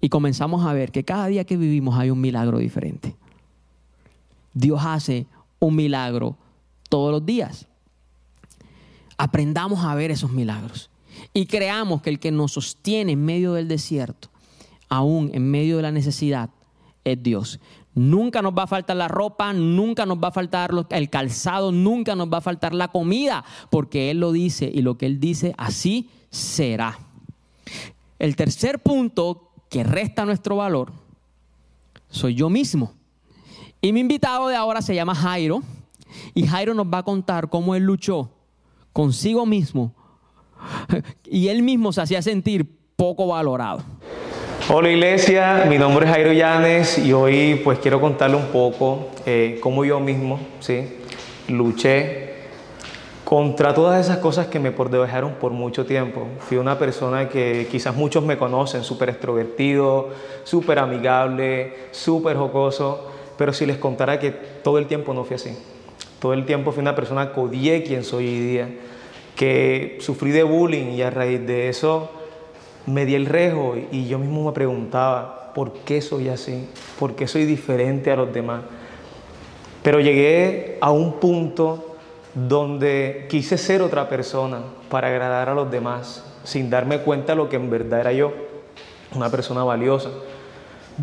Y 0.00 0.08
comenzamos 0.08 0.64
a 0.64 0.72
ver 0.72 0.92
que 0.92 1.04
cada 1.04 1.26
día 1.26 1.44
que 1.44 1.56
vivimos 1.56 1.98
hay 1.98 2.10
un 2.10 2.20
milagro 2.20 2.58
diferente. 2.58 3.16
Dios 4.54 4.80
hace 4.84 5.26
un 5.58 5.74
milagro 5.74 6.36
todos 6.88 7.10
los 7.10 7.26
días. 7.26 7.66
Aprendamos 9.16 9.84
a 9.84 9.94
ver 9.96 10.12
esos 10.12 10.30
milagros 10.30 10.88
y 11.34 11.46
creamos 11.46 12.02
que 12.02 12.10
el 12.10 12.18
que 12.18 12.30
nos 12.30 12.52
sostiene 12.52 13.12
en 13.12 13.24
medio 13.24 13.52
del 13.54 13.68
desierto, 13.68 14.28
aún 14.88 15.30
en 15.34 15.50
medio 15.50 15.76
de 15.76 15.82
la 15.82 15.92
necesidad, 15.92 16.50
es 17.04 17.22
Dios. 17.22 17.60
Nunca 17.94 18.42
nos 18.42 18.52
va 18.52 18.64
a 18.64 18.68
faltar 18.68 18.96
la 18.96 19.08
ropa, 19.08 19.52
nunca 19.52 20.06
nos 20.06 20.18
va 20.18 20.28
a 20.28 20.32
faltar 20.32 20.70
el 20.90 21.10
calzado, 21.10 21.72
nunca 21.72 22.14
nos 22.14 22.32
va 22.32 22.38
a 22.38 22.42
faltar 22.42 22.74
la 22.74 22.88
comida, 22.88 23.44
porque 23.70 24.10
Él 24.10 24.20
lo 24.20 24.32
dice 24.32 24.70
y 24.72 24.82
lo 24.82 24.96
que 24.96 25.06
Él 25.06 25.20
dice 25.20 25.54
así 25.58 26.10
será. 26.30 26.98
El 28.18 28.36
tercer 28.36 28.80
punto 28.80 29.50
que 29.68 29.84
resta 29.84 30.24
nuestro 30.24 30.56
valor 30.56 30.92
soy 32.10 32.34
yo 32.34 32.50
mismo. 32.50 32.92
Y 33.80 33.92
mi 33.92 34.00
invitado 34.00 34.48
de 34.48 34.56
ahora 34.56 34.82
se 34.82 34.94
llama 34.94 35.14
Jairo 35.14 35.62
y 36.34 36.46
Jairo 36.46 36.74
nos 36.74 36.86
va 36.86 36.98
a 36.98 37.02
contar 37.02 37.48
cómo 37.48 37.74
él 37.74 37.84
luchó 37.84 38.30
consigo 38.92 39.46
mismo 39.46 39.94
y 41.24 41.48
él 41.48 41.62
mismo 41.62 41.92
se 41.92 42.02
hacía 42.02 42.22
sentir 42.22 42.66
poco 42.96 43.26
valorado. 43.26 43.82
Hola 44.70 44.90
iglesia, 44.90 45.64
mi 45.68 45.78
nombre 45.78 46.04
es 46.04 46.12
Jairo 46.12 46.32
Llanes 46.32 46.98
y 46.98 47.12
hoy 47.12 47.60
pues 47.64 47.78
quiero 47.78 48.00
contarle 48.00 48.36
un 48.36 48.48
poco 48.48 49.08
eh, 49.24 49.58
cómo 49.62 49.84
yo 49.84 49.98
mismo 49.98 50.38
¿sí? 50.60 50.86
luché 51.48 52.28
contra 53.24 53.72
todas 53.72 54.04
esas 54.04 54.18
cosas 54.18 54.48
que 54.48 54.58
me 54.58 54.70
dejaron 54.70 55.34
por 55.34 55.52
mucho 55.52 55.86
tiempo. 55.86 56.26
Fui 56.40 56.56
una 56.56 56.78
persona 56.78 57.28
que 57.28 57.68
quizás 57.70 57.94
muchos 57.94 58.24
me 58.24 58.36
conocen, 58.36 58.84
súper 58.84 59.10
extrovertido, 59.10 60.10
súper 60.44 60.78
amigable, 60.78 61.74
súper 61.90 62.36
jocoso, 62.36 63.10
pero 63.36 63.52
si 63.52 63.64
les 63.64 63.78
contara 63.78 64.18
que 64.18 64.30
todo 64.30 64.78
el 64.78 64.86
tiempo 64.86 65.14
no 65.14 65.24
fui 65.24 65.36
así. 65.36 65.50
Todo 66.20 66.32
el 66.32 66.44
tiempo 66.44 66.72
fui 66.72 66.80
una 66.80 66.94
persona 66.94 67.32
que 67.32 67.40
odié 67.40 67.82
quien 67.82 68.02
soy 68.02 68.26
hoy 68.26 68.40
día 68.40 68.68
que 69.38 69.98
sufrí 70.00 70.32
de 70.32 70.42
bullying 70.42 70.90
y 70.96 71.02
a 71.02 71.10
raíz 71.10 71.46
de 71.46 71.68
eso 71.68 72.10
me 72.86 73.06
di 73.06 73.14
el 73.14 73.24
rejo 73.24 73.76
y 73.92 74.08
yo 74.08 74.18
mismo 74.18 74.44
me 74.44 74.50
preguntaba, 74.50 75.52
¿por 75.54 75.74
qué 75.84 76.00
soy 76.00 76.28
así? 76.28 76.68
¿Por 76.98 77.14
qué 77.14 77.28
soy 77.28 77.44
diferente 77.44 78.10
a 78.10 78.16
los 78.16 78.32
demás? 78.32 78.62
Pero 79.84 80.00
llegué 80.00 80.76
a 80.80 80.90
un 80.90 81.20
punto 81.20 81.94
donde 82.34 83.26
quise 83.30 83.58
ser 83.58 83.80
otra 83.80 84.08
persona 84.08 84.58
para 84.90 85.06
agradar 85.06 85.48
a 85.50 85.54
los 85.54 85.70
demás, 85.70 86.24
sin 86.42 86.68
darme 86.68 86.98
cuenta 87.02 87.34
de 87.34 87.36
lo 87.36 87.48
que 87.48 87.56
en 87.56 87.70
verdad 87.70 88.00
era 88.00 88.12
yo, 88.12 88.32
una 89.14 89.30
persona 89.30 89.62
valiosa. 89.62 90.10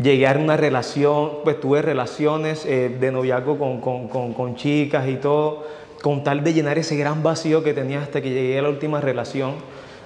Llegué 0.02 0.28
a 0.28 0.34
una 0.34 0.58
relación, 0.58 1.36
pues 1.46 1.58
tuve 1.62 1.82
relaciones 1.82 2.66
eh, 2.66 2.98
de 3.00 3.12
noviazgo 3.14 3.58
con, 3.58 3.80
con, 3.80 4.34
con 4.34 4.56
chicas 4.56 5.08
y 5.08 5.16
todo, 5.16 5.64
con 6.06 6.24
tal 6.24 6.44
de 6.44 6.54
llenar 6.54 6.78
ese 6.78 6.96
gran 6.96 7.24
vacío 7.24 7.64
que 7.64 7.74
tenía 7.74 8.00
hasta 8.00 8.22
que 8.22 8.30
llegué 8.30 8.60
a 8.60 8.62
la 8.62 8.70
última 8.70 9.02
relación, 9.02 9.56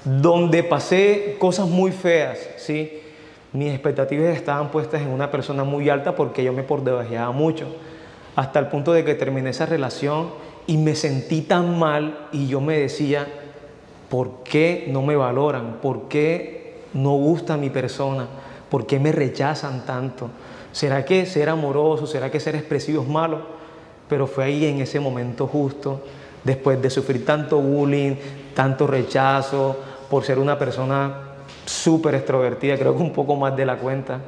donde 0.06 0.64
pasé 0.64 1.36
cosas 1.40 1.68
muy 1.68 1.92
feas, 1.92 2.40
¿sí? 2.56 3.02
Mis 3.52 3.74
expectativas 3.74 4.34
estaban 4.34 4.72
puestas 4.72 5.02
en 5.02 5.10
una 5.10 5.30
persona 5.30 5.66
muy 5.66 5.90
alta 5.90 6.16
porque 6.16 6.42
yo 6.42 6.54
me 6.54 6.64
por 6.64 6.86
debajeaba 6.86 7.34
mucho, 7.34 7.68
hasta 8.38 8.60
el 8.60 8.68
punto 8.68 8.94
de 8.94 9.04
que 9.04 9.14
terminé 9.14 9.50
esa 9.50 9.66
relación 9.66 10.30
y 10.68 10.78
me 10.78 10.96
sentí 10.96 11.42
tan 11.42 11.78
mal 11.78 12.30
y 12.32 12.48
yo 12.48 12.62
me 12.62 12.78
decía, 12.78 13.28
¿por 14.08 14.44
qué 14.46 14.88
no 14.88 15.02
me 15.02 15.18
valoran? 15.18 15.80
¿Por 15.82 16.08
qué 16.08 16.76
no 16.94 17.12
gusta 17.16 17.58
mi 17.58 17.70
persona? 17.70 18.26
¿Por 18.70 18.88
qué 18.88 19.02
me 19.02 19.12
rechazan 19.12 19.86
tanto? 19.86 20.30
¿Será 20.72 21.04
que 21.04 21.26
ser 21.26 21.50
amoroso, 21.50 22.08
será 22.08 22.32
que 22.32 22.40
ser 22.40 22.56
expresivo 22.56 23.02
es 23.02 23.10
malo? 23.10 23.59
Pero 24.10 24.28
fue 24.28 24.46
ahí 24.46 24.66
en 24.66 24.82
ese 24.82 25.00
momento 25.00 25.48
justo, 25.48 26.02
después 26.44 26.82
de 26.82 26.90
sufrir 26.90 27.26
tanto 27.26 27.60
bullying, 27.60 28.16
tanto 28.54 28.88
rechazo, 28.88 29.78
por 30.10 30.24
ser 30.24 30.40
una 30.40 30.58
persona 30.58 31.14
súper 31.66 32.16
extrovertida, 32.16 32.78
creo 32.78 32.96
que 32.96 33.04
un 33.04 33.14
poco 33.14 33.36
más 33.36 33.56
de 33.56 33.66
la 33.66 33.78
cuenta. 33.78 34.20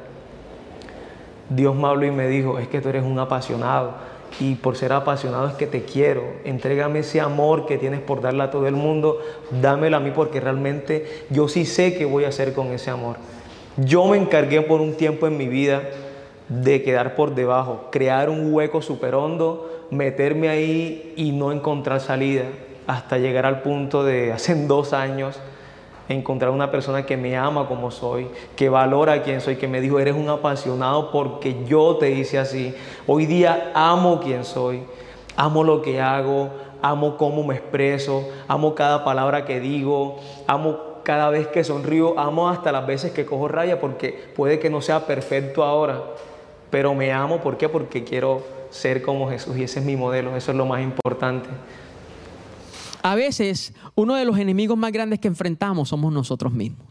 Dios 1.48 1.74
me 1.74 1.88
habló 1.88 2.06
y 2.06 2.12
me 2.12 2.28
dijo, 2.28 2.58
es 2.58 2.68
que 2.68 2.80
tú 2.80 2.88
eres 2.88 3.02
un 3.02 3.18
apasionado 3.18 3.94
y 4.40 4.54
por 4.54 4.76
ser 4.76 4.92
apasionado 4.92 5.48
es 5.48 5.54
que 5.54 5.66
te 5.66 5.82
quiero. 5.82 6.22
Entrégame 6.44 7.00
ese 7.00 7.20
amor 7.20 7.66
que 7.66 7.78
tienes 7.78 8.00
por 8.00 8.20
darle 8.22 8.44
a 8.44 8.50
todo 8.50 8.66
el 8.66 8.74
mundo, 8.74 9.18
dámelo 9.60 9.96
a 9.96 10.00
mí 10.00 10.12
porque 10.14 10.40
realmente 10.40 11.26
yo 11.30 11.48
sí 11.48 11.66
sé 11.66 11.94
qué 11.94 12.04
voy 12.04 12.24
a 12.24 12.28
hacer 12.28 12.52
con 12.52 12.68
ese 12.68 12.90
amor. 12.90 13.16
Yo 13.76 14.06
me 14.06 14.18
encargué 14.18 14.60
por 14.62 14.80
un 14.80 14.94
tiempo 14.94 15.26
en 15.26 15.36
mi 15.36 15.48
vida 15.48 15.82
de 16.48 16.82
quedar 16.82 17.14
por 17.14 17.34
debajo, 17.34 17.88
crear 17.90 18.30
un 18.30 18.52
hueco 18.52 18.82
súper 18.82 19.14
hondo, 19.14 19.71
meterme 19.92 20.48
ahí 20.48 21.12
y 21.16 21.32
no 21.32 21.52
encontrar 21.52 22.00
salida, 22.00 22.44
hasta 22.86 23.18
llegar 23.18 23.44
al 23.44 23.60
punto 23.60 24.02
de, 24.02 24.32
hace 24.32 24.54
dos 24.66 24.94
años, 24.94 25.38
encontrar 26.08 26.50
una 26.50 26.70
persona 26.70 27.04
que 27.04 27.16
me 27.16 27.36
ama 27.36 27.68
como 27.68 27.90
soy, 27.90 28.26
que 28.56 28.68
valora 28.68 29.22
quién 29.22 29.40
soy, 29.40 29.56
que 29.56 29.68
me 29.68 29.80
dijo, 29.80 30.00
eres 30.00 30.16
un 30.16 30.28
apasionado 30.30 31.12
porque 31.12 31.64
yo 31.66 31.96
te 31.96 32.10
hice 32.10 32.38
así. 32.38 32.74
Hoy 33.06 33.26
día 33.26 33.70
amo 33.74 34.20
quién 34.20 34.44
soy, 34.44 34.82
amo 35.36 35.62
lo 35.62 35.82
que 35.82 36.00
hago, 36.00 36.48
amo 36.80 37.18
cómo 37.18 37.44
me 37.44 37.54
expreso, 37.54 38.28
amo 38.48 38.74
cada 38.74 39.04
palabra 39.04 39.44
que 39.44 39.60
digo, 39.60 40.16
amo 40.46 40.78
cada 41.02 41.28
vez 41.28 41.48
que 41.48 41.64
sonrío, 41.64 42.18
amo 42.18 42.48
hasta 42.48 42.72
las 42.72 42.86
veces 42.86 43.12
que 43.12 43.26
cojo 43.26 43.48
raya 43.48 43.78
porque 43.78 44.30
puede 44.34 44.58
que 44.58 44.70
no 44.70 44.80
sea 44.80 45.06
perfecto 45.06 45.62
ahora, 45.62 46.00
pero 46.70 46.94
me 46.94 47.12
amo, 47.12 47.38
¿por 47.38 47.58
qué? 47.58 47.68
Porque 47.68 48.04
quiero 48.04 48.61
ser 48.72 49.02
como 49.02 49.30
Jesús 49.30 49.56
y 49.56 49.62
ese 49.62 49.78
es 49.80 49.86
mi 49.86 49.96
modelo, 49.96 50.36
eso 50.36 50.50
es 50.50 50.56
lo 50.56 50.66
más 50.66 50.82
importante. 50.82 51.48
A 53.02 53.14
veces 53.14 53.74
uno 53.94 54.14
de 54.14 54.24
los 54.24 54.38
enemigos 54.38 54.76
más 54.78 54.92
grandes 54.92 55.20
que 55.20 55.28
enfrentamos 55.28 55.90
somos 55.90 56.12
nosotros 56.12 56.52
mismos. 56.52 56.86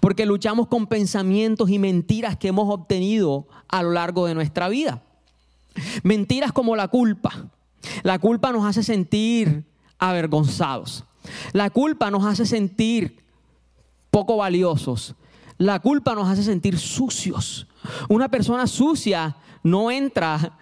Porque 0.00 0.24
luchamos 0.24 0.68
con 0.68 0.86
pensamientos 0.86 1.68
y 1.68 1.78
mentiras 1.78 2.36
que 2.36 2.48
hemos 2.48 2.72
obtenido 2.72 3.46
a 3.68 3.82
lo 3.82 3.90
largo 3.90 4.26
de 4.26 4.34
nuestra 4.34 4.68
vida. 4.68 5.02
Mentiras 6.02 6.52
como 6.52 6.76
la 6.76 6.88
culpa. 6.88 7.50
La 8.02 8.18
culpa 8.18 8.52
nos 8.52 8.64
hace 8.64 8.82
sentir 8.82 9.64
avergonzados. 9.98 11.04
La 11.52 11.70
culpa 11.70 12.10
nos 12.10 12.24
hace 12.24 12.46
sentir 12.46 13.22
poco 14.10 14.36
valiosos. 14.36 15.14
La 15.58 15.80
culpa 15.80 16.14
nos 16.14 16.28
hace 16.28 16.42
sentir 16.42 16.78
sucios. 16.78 17.66
Una 18.08 18.30
persona 18.30 18.66
sucia 18.66 19.36
no 19.62 19.90
entra 19.90 20.58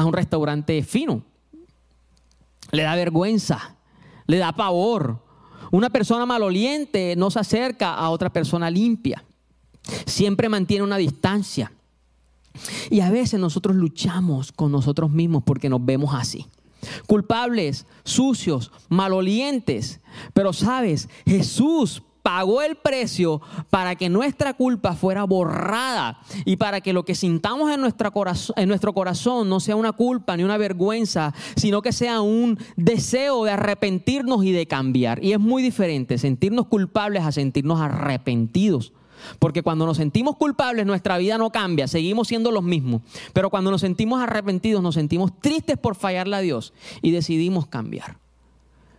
a 0.00 0.06
un 0.06 0.12
restaurante 0.12 0.82
fino. 0.82 1.22
Le 2.70 2.82
da 2.82 2.94
vergüenza, 2.94 3.76
le 4.26 4.38
da 4.38 4.52
pavor. 4.52 5.22
Una 5.70 5.90
persona 5.90 6.26
maloliente 6.26 7.14
no 7.16 7.30
se 7.30 7.40
acerca 7.40 7.94
a 7.94 8.10
otra 8.10 8.30
persona 8.32 8.70
limpia. 8.70 9.22
Siempre 10.06 10.48
mantiene 10.48 10.84
una 10.84 10.96
distancia. 10.96 11.72
Y 12.90 13.00
a 13.00 13.10
veces 13.10 13.38
nosotros 13.38 13.76
luchamos 13.76 14.52
con 14.52 14.72
nosotros 14.72 15.10
mismos 15.10 15.42
porque 15.44 15.68
nos 15.68 15.84
vemos 15.84 16.14
así. 16.14 16.46
Culpables, 17.06 17.86
sucios, 18.04 18.72
malolientes. 18.88 20.00
Pero 20.32 20.52
sabes, 20.52 21.08
Jesús 21.26 22.02
pagó 22.22 22.62
el 22.62 22.76
precio 22.76 23.40
para 23.70 23.96
que 23.96 24.08
nuestra 24.08 24.54
culpa 24.54 24.94
fuera 24.94 25.24
borrada 25.24 26.20
y 26.44 26.56
para 26.56 26.80
que 26.80 26.92
lo 26.92 27.04
que 27.04 27.14
sintamos 27.14 27.70
en, 27.72 27.80
nuestro 27.80 28.92
corazón 28.94 29.48
no 29.48 29.60
sea 29.60 29.76
una 29.76 29.92
culpa 29.92 30.36
ni 30.36 30.42
una 30.42 30.56
vergüenza, 30.56 31.34
sino 31.56 31.82
que 31.82 31.92
sea 31.92 32.20
un 32.20 32.58
deseo 32.76 33.44
de 33.44 33.52
arrepentirnos 33.52 34.44
y 34.44 34.52
de 34.52 34.66
cambiar. 34.66 35.22
Y 35.24 35.32
es 35.32 35.40
muy 35.40 35.62
diferente 35.62 36.18
sentirnos 36.18 36.66
culpables 36.66 37.24
a 37.24 37.32
sentirnos 37.32 37.80
arrepentidos. 37.80 38.92
Porque 39.38 39.62
cuando 39.62 39.84
nos 39.84 39.98
sentimos 39.98 40.36
culpables, 40.36 40.86
nuestra 40.86 41.18
vida 41.18 41.36
no 41.36 41.50
cambia, 41.50 41.86
seguimos 41.88 42.28
siendo 42.28 42.50
los 42.50 42.62
mismos. 42.62 43.02
Pero 43.34 43.50
cuando 43.50 43.70
nos 43.70 43.82
sentimos 43.82 44.22
arrepentidos, 44.22 44.82
nos 44.82 44.94
sentimos 44.94 45.38
tristes 45.40 45.76
por 45.76 45.94
fallarle 45.94 46.36
a 46.36 46.40
Dios 46.40 46.72
y 47.02 47.10
decidimos 47.10 47.66
cambiar. 47.66 48.16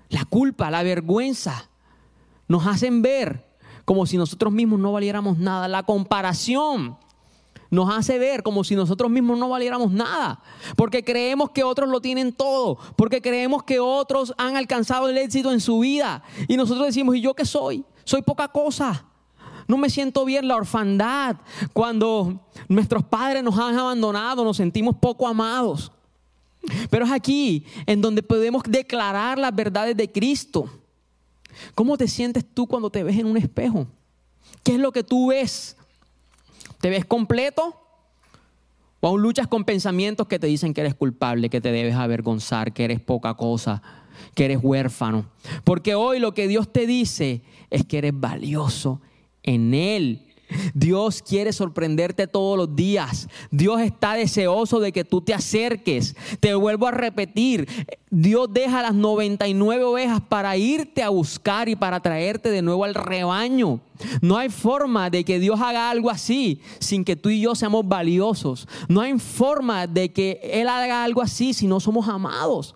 La 0.10 0.26
culpa, 0.26 0.70
la 0.70 0.84
vergüenza, 0.84 1.71
nos 2.52 2.68
hacen 2.68 3.02
ver 3.02 3.46
como 3.86 4.06
si 4.06 4.18
nosotros 4.18 4.52
mismos 4.52 4.78
no 4.78 4.92
valiéramos 4.92 5.38
nada. 5.38 5.70
La 5.70 5.84
comparación 5.84 6.98
nos 7.70 7.90
hace 7.90 8.20
ver 8.20 8.44
como 8.44 8.66
si 8.66 8.76
nosotros 8.76 9.10
mismos 9.10 9.40
no 9.40 9.48
valiéramos 9.48 9.90
nada. 9.90 10.42
Porque 10.76 11.02
creemos 11.02 11.52
que 11.52 11.64
otros 11.64 11.88
lo 11.90 12.02
tienen 12.02 12.34
todo. 12.34 12.78
Porque 12.98 13.22
creemos 13.22 13.64
que 13.64 13.80
otros 13.80 14.34
han 14.38 14.58
alcanzado 14.58 15.08
el 15.08 15.18
éxito 15.18 15.54
en 15.54 15.62
su 15.62 15.80
vida. 15.80 16.24
Y 16.50 16.58
nosotros 16.58 16.88
decimos, 16.88 17.16
¿y 17.16 17.22
yo 17.22 17.34
qué 17.34 17.46
soy? 17.46 17.86
Soy 18.04 18.22
poca 18.22 18.50
cosa. 18.50 19.06
No 19.66 19.78
me 19.78 19.90
siento 19.90 20.26
bien 20.26 20.50
la 20.50 20.58
orfandad. 20.58 21.38
Cuando 21.72 22.42
nuestros 22.68 23.06
padres 23.06 23.44
nos 23.44 23.58
han 23.58 23.80
abandonado, 23.80 24.44
nos 24.44 24.58
sentimos 24.58 24.98
poco 24.98 25.26
amados. 25.26 25.90
Pero 26.90 27.06
es 27.06 27.12
aquí 27.14 27.66
en 27.86 28.02
donde 28.02 28.22
podemos 28.22 28.64
declarar 28.68 29.40
las 29.40 29.56
verdades 29.56 29.96
de 29.96 30.12
Cristo. 30.12 30.70
¿Cómo 31.76 31.98
te 31.98 32.08
sientes 32.08 32.46
tú 32.54 32.68
cuando 32.68 32.90
te 32.90 33.04
ves 33.04 33.18
en 33.18 33.26
un 33.26 33.38
espejo? 33.38 33.88
¿Qué 34.64 34.74
es 34.74 34.80
lo 34.80 34.92
que 34.92 35.04
tú 35.04 35.28
ves? 35.28 35.78
¿Te 36.80 36.90
ves 36.90 37.06
completo? 37.06 37.76
¿O 39.00 39.08
aún 39.08 39.22
luchas 39.22 39.48
con 39.48 39.64
pensamientos 39.64 40.28
que 40.28 40.40
te 40.40 40.48
dicen 40.48 40.74
que 40.74 40.82
eres 40.82 40.96
culpable, 40.96 41.50
que 41.50 41.62
te 41.62 41.72
debes 41.72 41.96
avergonzar, 41.96 42.74
que 42.74 42.84
eres 42.84 43.00
poca 43.00 43.34
cosa, 43.34 43.82
que 44.36 44.46
eres 44.46 44.60
huérfano? 44.62 45.26
Porque 45.64 45.96
hoy 45.96 46.20
lo 46.20 46.34
que 46.34 46.48
Dios 46.48 46.72
te 46.72 46.86
dice 46.86 47.42
es 47.70 47.86
que 47.86 47.98
eres 47.98 48.14
valioso 48.14 49.02
en 49.44 49.74
Él 49.74 50.31
Dios 50.74 51.22
quiere 51.22 51.54
sorprenderte 51.54 52.28
todos 52.28 52.58
los 52.58 52.76
días. 52.76 53.28
Dios 53.50 53.82
está 53.82 54.14
deseoso 54.14 54.80
de 54.80 54.92
que 54.92 55.04
tú 55.04 55.22
te 55.22 55.34
acerques. 55.34 56.16
Te 56.40 56.54
vuelvo 56.54 56.88
a 56.88 56.92
repetir, 56.92 57.68
Dios 58.10 58.50
deja 58.52 58.82
las 58.82 58.94
99 58.94 59.84
ovejas 59.84 60.22
para 60.22 60.58
irte 60.58 61.02
a 61.04 61.10
buscar 61.10 61.70
y 61.70 61.76
para 61.76 62.02
traerte 62.02 62.52
de 62.52 62.62
nuevo 62.62 62.84
al 62.84 62.94
rebaño. 62.94 63.80
No 64.22 64.38
hay 64.38 64.50
forma 64.50 65.10
de 65.10 65.24
que 65.24 65.40
Dios 65.40 65.62
haga 65.62 65.90
algo 65.90 66.10
así 66.10 66.62
sin 66.80 67.06
que 67.06 67.16
tú 67.16 67.30
y 67.30 67.42
yo 67.42 67.56
seamos 67.56 67.88
valiosos. 67.88 68.68
No 68.88 69.02
hay 69.02 69.18
forma 69.20 69.88
de 69.88 70.12
que 70.12 70.40
Él 70.44 70.68
haga 70.68 71.04
algo 71.04 71.22
así 71.22 71.54
si 71.54 71.68
no 71.68 71.80
somos 71.80 72.08
amados. 72.08 72.76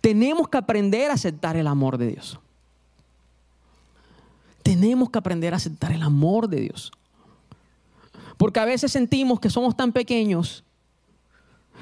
Tenemos 0.00 0.48
que 0.48 0.58
aprender 0.58 1.10
a 1.10 1.14
aceptar 1.14 1.56
el 1.56 1.66
amor 1.66 1.98
de 1.98 2.08
Dios. 2.08 2.38
Tenemos 4.62 5.10
que 5.10 5.18
aprender 5.18 5.52
a 5.52 5.56
aceptar 5.56 5.92
el 5.92 6.02
amor 6.02 6.48
de 6.48 6.60
Dios. 6.60 6.92
Porque 8.40 8.58
a 8.58 8.64
veces 8.64 8.90
sentimos 8.90 9.38
que 9.38 9.50
somos 9.50 9.76
tan 9.76 9.92
pequeños 9.92 10.64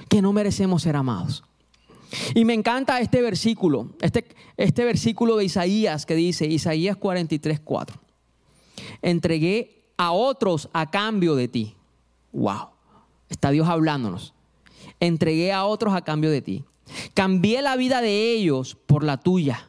que 0.09 0.21
no 0.21 0.33
merecemos 0.33 0.83
ser 0.83 0.97
amados. 0.97 1.44
Y 2.35 2.44
me 2.44 2.53
encanta 2.53 3.01
este 3.01 3.23
versículo, 3.23 3.90
este, 4.01 4.27
este 4.57 4.85
versículo 4.85 5.37
de 5.37 5.44
Isaías 5.44 6.05
que 6.05 6.16
dice, 6.16 6.49
Isaías 6.49 6.97
43, 6.97 7.61
4. 7.61 8.01
Entregué 9.03 9.85
a 9.97 10.11
otros 10.11 10.68
a 10.73 10.90
cambio 10.90 11.37
de 11.37 11.47
ti. 11.47 11.77
Wow, 12.33 12.71
está 13.29 13.53
Dios 13.53 13.68
hablándonos. 13.68 14.35
Entregué 14.99 15.53
a 15.53 15.64
otros 15.64 15.94
a 15.94 16.03
cambio 16.03 16.33
de 16.33 16.42
ti. 16.42 16.64
Cambié 17.14 17.62
la 17.62 17.77
vida 17.77 18.01
de 18.01 18.33
ellos 18.33 18.77
por 18.87 19.05
la 19.05 19.18
tuya, 19.18 19.68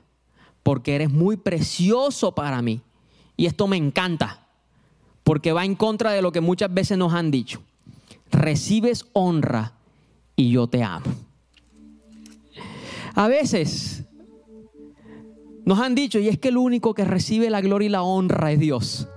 porque 0.63 0.95
eres 0.95 1.11
muy 1.11 1.37
precioso 1.37 2.33
para 2.33 2.63
mí. 2.63 2.81
Y 3.37 3.45
esto 3.45 3.67
me 3.67 3.77
encanta 3.77 4.48
porque 5.29 5.53
va 5.53 5.63
en 5.63 5.75
contra 5.75 6.11
de 6.11 6.23
lo 6.23 6.31
que 6.31 6.41
muchas 6.41 6.73
veces 6.73 6.97
nos 6.97 7.13
han 7.13 7.29
dicho. 7.29 7.61
Recibes 8.31 9.05
honra 9.13 9.73
y 10.35 10.49
yo 10.49 10.65
te 10.65 10.81
amo. 10.81 11.05
A 13.13 13.27
veces 13.27 14.05
nos 15.65 15.77
han 15.77 15.93
dicho, 15.93 16.17
y 16.17 16.29
es 16.29 16.39
que 16.39 16.47
el 16.47 16.57
único 16.57 16.95
que 16.95 17.05
recibe 17.05 17.51
la 17.51 17.61
gloria 17.61 17.85
y 17.85 17.89
la 17.89 18.01
honra 18.01 18.51
es 18.51 18.59
Dios. 18.59 19.07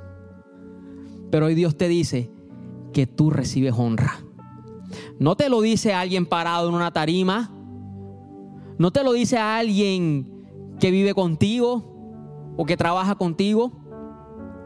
Pero 1.31 1.47
hoy 1.47 1.55
Dios 1.55 1.79
te 1.79 1.89
dice 1.89 2.31
que 2.93 3.07
tú 3.07 3.31
recibes 3.31 3.73
honra. 3.75 4.23
No 5.19 5.35
te 5.35 5.49
lo 5.49 5.63
dice 5.63 5.95
alguien 5.95 6.27
parado 6.27 6.69
en 6.69 6.75
una 6.75 6.93
tarima. 6.93 7.51
No 8.77 8.91
te 8.91 9.03
lo 9.03 9.15
dice 9.15 9.39
alguien 9.39 10.45
que 10.79 10.91
vive 10.91 11.15
contigo 11.15 12.53
o 12.59 12.67
que 12.67 12.77
trabaja 12.77 13.15
contigo. 13.15 13.73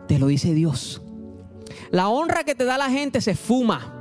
Te 0.08 0.18
lo 0.18 0.26
dice 0.26 0.52
Dios. 0.52 1.05
La 1.96 2.10
honra 2.10 2.44
que 2.44 2.54
te 2.54 2.66
da 2.66 2.76
la 2.76 2.90
gente 2.90 3.22
se 3.22 3.34
fuma. 3.34 3.94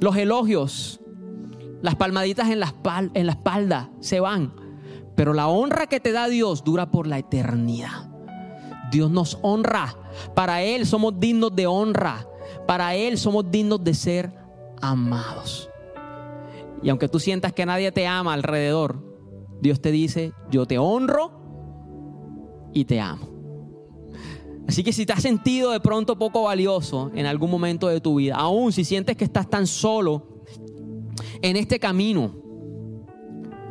Los 0.00 0.16
elogios, 0.16 0.98
las 1.82 1.94
palmaditas 1.96 2.48
en 2.48 2.58
la, 2.58 2.72
espalda 3.12 3.90
se 4.00 4.18
van. 4.18 4.54
Pero 5.14 5.34
la 5.34 5.48
honra 5.48 5.88
que 5.88 6.00
te 6.00 6.10
da 6.10 6.28
Dios 6.28 6.64
dura 6.64 6.90
por 6.90 7.06
la 7.06 7.18
eternidad. 7.18 8.10
Dios 8.90 9.10
nos 9.10 9.40
honra. 9.42 9.94
Para 10.34 10.62
Él 10.62 10.86
somos 10.86 11.20
dignos 11.20 11.54
de 11.54 11.66
honra. 11.66 12.26
Para 12.66 12.94
Él 12.94 13.18
somos 13.18 13.50
dignos 13.50 13.84
de 13.84 13.92
ser 13.92 14.32
amados. 14.80 15.68
Y 16.82 16.88
aunque 16.88 17.08
tú 17.08 17.20
sientas 17.20 17.52
que 17.52 17.66
nadie 17.66 17.92
te 17.92 18.06
ama 18.06 18.32
alrededor, 18.32 19.04
Dios 19.60 19.82
te 19.82 19.90
dice, 19.90 20.32
yo 20.50 20.64
te 20.64 20.78
honro 20.78 21.30
y 22.72 22.86
te 22.86 23.02
amo. 23.02 23.31
Así 24.68 24.82
que 24.84 24.92
si 24.92 25.04
te 25.04 25.12
has 25.12 25.22
sentido 25.22 25.72
de 25.72 25.80
pronto 25.80 26.16
poco 26.16 26.44
valioso 26.44 27.10
en 27.14 27.26
algún 27.26 27.50
momento 27.50 27.88
de 27.88 28.00
tu 28.00 28.16
vida, 28.16 28.36
aún 28.36 28.72
si 28.72 28.84
sientes 28.84 29.16
que 29.16 29.24
estás 29.24 29.48
tan 29.50 29.66
solo 29.66 30.42
en 31.42 31.56
este 31.56 31.78
camino, 31.78 32.34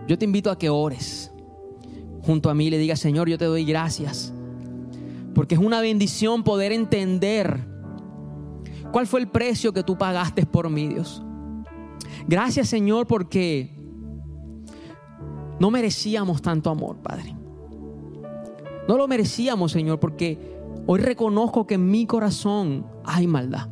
yo 0.07 0.17
te 0.17 0.25
invito 0.25 0.51
a 0.51 0.57
que 0.57 0.69
ores 0.69 1.31
junto 2.23 2.49
a 2.49 2.53
mí 2.53 2.67
y 2.67 2.69
le 2.69 2.77
digas, 2.77 2.99
Señor, 2.99 3.29
yo 3.29 3.37
te 3.37 3.45
doy 3.45 3.65
gracias. 3.65 4.33
Porque 5.33 5.55
es 5.55 5.61
una 5.61 5.81
bendición 5.81 6.43
poder 6.43 6.71
entender 6.71 7.65
cuál 8.91 9.07
fue 9.07 9.21
el 9.21 9.27
precio 9.27 9.73
que 9.73 9.83
tú 9.83 9.97
pagaste 9.97 10.45
por 10.45 10.69
mí, 10.69 10.87
Dios. 10.87 11.23
Gracias, 12.27 12.67
Señor, 12.67 13.07
porque 13.07 13.73
no 15.59 15.71
merecíamos 15.71 16.41
tanto 16.41 16.69
amor, 16.69 16.97
Padre. 16.97 17.35
No 18.87 18.97
lo 18.97 19.07
merecíamos, 19.07 19.71
Señor, 19.71 19.99
porque 19.99 20.60
Hoy 20.87 20.99
reconozco 20.99 21.67
que 21.67 21.75
en 21.75 21.89
mi 21.89 22.05
corazón 22.05 22.85
hay 23.03 23.27
maldad. 23.27 23.69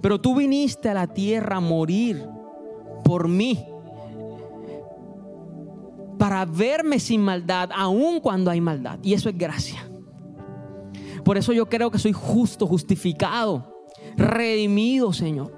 Pero 0.00 0.20
tú 0.20 0.36
viniste 0.36 0.88
a 0.88 0.94
la 0.94 1.06
tierra 1.06 1.56
a 1.56 1.60
morir 1.60 2.24
por 3.04 3.28
mí. 3.28 3.64
Para 6.18 6.44
verme 6.44 6.98
sin 6.98 7.20
maldad, 7.20 7.70
aun 7.74 8.20
cuando 8.20 8.50
hay 8.50 8.60
maldad. 8.60 8.98
Y 9.02 9.14
eso 9.14 9.28
es 9.28 9.36
gracia. 9.36 9.88
Por 11.24 11.36
eso 11.36 11.52
yo 11.52 11.66
creo 11.66 11.90
que 11.90 11.98
soy 11.98 12.12
justo, 12.12 12.66
justificado, 12.66 13.84
redimido, 14.16 15.12
Señor. 15.12 15.52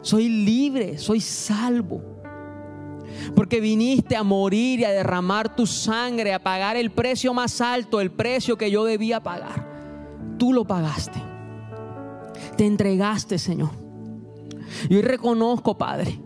Soy 0.00 0.28
libre, 0.28 0.98
soy 0.98 1.20
salvo. 1.20 2.11
Porque 3.34 3.60
viniste 3.60 4.16
a 4.16 4.22
morir 4.22 4.80
y 4.80 4.84
a 4.84 4.92
derramar 4.92 5.54
tu 5.54 5.66
sangre, 5.66 6.32
a 6.32 6.42
pagar 6.42 6.76
el 6.76 6.90
precio 6.90 7.32
más 7.34 7.60
alto, 7.60 8.00
el 8.00 8.10
precio 8.10 8.56
que 8.56 8.70
yo 8.70 8.84
debía 8.84 9.22
pagar. 9.22 9.68
Tú 10.38 10.52
lo 10.52 10.64
pagaste. 10.64 11.22
Te 12.56 12.66
entregaste, 12.66 13.38
Señor. 13.38 13.70
Y 14.88 14.96
hoy 14.96 15.02
reconozco, 15.02 15.76
Padre, 15.76 16.20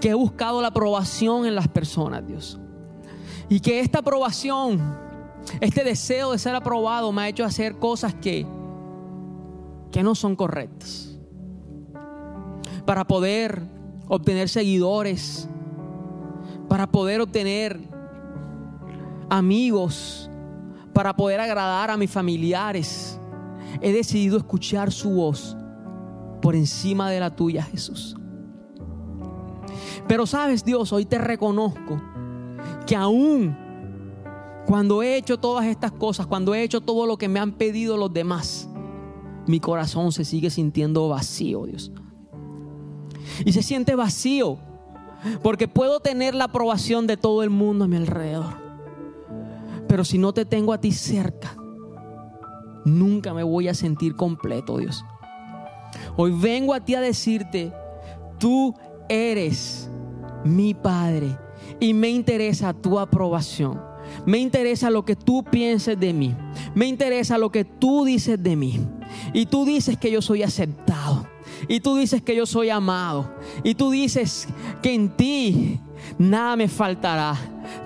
que 0.00 0.10
he 0.10 0.14
buscado 0.14 0.60
la 0.60 0.68
aprobación 0.68 1.46
en 1.46 1.54
las 1.54 1.68
personas, 1.68 2.26
Dios. 2.26 2.58
Y 3.48 3.60
que 3.60 3.80
esta 3.80 4.00
aprobación, 4.00 4.96
este 5.60 5.84
deseo 5.84 6.32
de 6.32 6.38
ser 6.38 6.54
aprobado 6.54 7.10
me 7.12 7.22
ha 7.22 7.28
hecho 7.28 7.44
hacer 7.44 7.78
cosas 7.78 8.14
que, 8.14 8.46
que 9.90 10.02
no 10.02 10.14
son 10.14 10.36
correctas. 10.36 11.18
Para 12.84 13.06
poder 13.06 13.62
obtener 14.08 14.48
seguidores, 14.48 15.48
para 16.70 16.86
poder 16.86 17.20
obtener 17.20 17.80
amigos, 19.28 20.30
para 20.92 21.16
poder 21.16 21.40
agradar 21.40 21.90
a 21.90 21.96
mis 21.96 22.08
familiares. 22.08 23.20
He 23.80 23.92
decidido 23.92 24.36
escuchar 24.36 24.92
su 24.92 25.10
voz 25.10 25.56
por 26.40 26.54
encima 26.54 27.10
de 27.10 27.18
la 27.18 27.34
tuya, 27.34 27.64
Jesús. 27.64 28.16
Pero 30.06 30.26
sabes, 30.26 30.64
Dios, 30.64 30.92
hoy 30.92 31.06
te 31.06 31.18
reconozco 31.18 32.00
que 32.86 32.94
aún 32.94 33.56
cuando 34.64 35.02
he 35.02 35.16
hecho 35.16 35.40
todas 35.40 35.66
estas 35.66 35.90
cosas, 35.90 36.28
cuando 36.28 36.54
he 36.54 36.62
hecho 36.62 36.80
todo 36.80 37.04
lo 37.04 37.18
que 37.18 37.26
me 37.26 37.40
han 37.40 37.50
pedido 37.50 37.96
los 37.96 38.12
demás, 38.12 38.68
mi 39.48 39.58
corazón 39.58 40.12
se 40.12 40.24
sigue 40.24 40.50
sintiendo 40.50 41.08
vacío, 41.08 41.66
Dios. 41.66 41.90
Y 43.44 43.50
se 43.50 43.62
siente 43.64 43.96
vacío 43.96 44.69
porque 45.42 45.68
puedo 45.68 46.00
tener 46.00 46.34
la 46.34 46.44
aprobación 46.44 47.06
de 47.06 47.16
todo 47.16 47.42
el 47.42 47.50
mundo 47.50 47.84
a 47.84 47.88
mi 47.88 47.96
alrededor. 47.96 48.56
Pero 49.88 50.04
si 50.04 50.18
no 50.18 50.32
te 50.32 50.44
tengo 50.44 50.72
a 50.72 50.80
ti 50.80 50.92
cerca, 50.92 51.56
nunca 52.84 53.34
me 53.34 53.42
voy 53.42 53.68
a 53.68 53.74
sentir 53.74 54.14
completo, 54.16 54.78
Dios. 54.78 55.04
Hoy 56.16 56.32
vengo 56.32 56.74
a 56.74 56.80
ti 56.80 56.94
a 56.94 57.00
decirte, 57.00 57.72
tú 58.38 58.74
eres 59.08 59.90
mi 60.44 60.74
Padre 60.74 61.36
y 61.80 61.94
me 61.94 62.08
interesa 62.08 62.72
tu 62.72 62.98
aprobación. 62.98 63.80
Me 64.26 64.38
interesa 64.38 64.90
lo 64.90 65.04
que 65.04 65.16
tú 65.16 65.44
pienses 65.44 65.98
de 65.98 66.12
mí. 66.12 66.34
Me 66.74 66.86
interesa 66.86 67.38
lo 67.38 67.50
que 67.50 67.64
tú 67.64 68.04
dices 68.04 68.42
de 68.42 68.56
mí. 68.56 68.80
Y 69.32 69.46
tú 69.46 69.64
dices 69.64 69.96
que 69.96 70.10
yo 70.10 70.22
soy 70.22 70.42
aceptado. 70.42 71.09
Y 71.68 71.80
tú 71.80 71.96
dices 71.96 72.22
que 72.22 72.34
yo 72.34 72.46
soy 72.46 72.70
amado. 72.70 73.34
Y 73.62 73.74
tú 73.74 73.90
dices 73.90 74.48
que 74.82 74.94
en 74.94 75.10
ti 75.10 75.80
nada 76.18 76.56
me 76.56 76.68
faltará. 76.68 77.36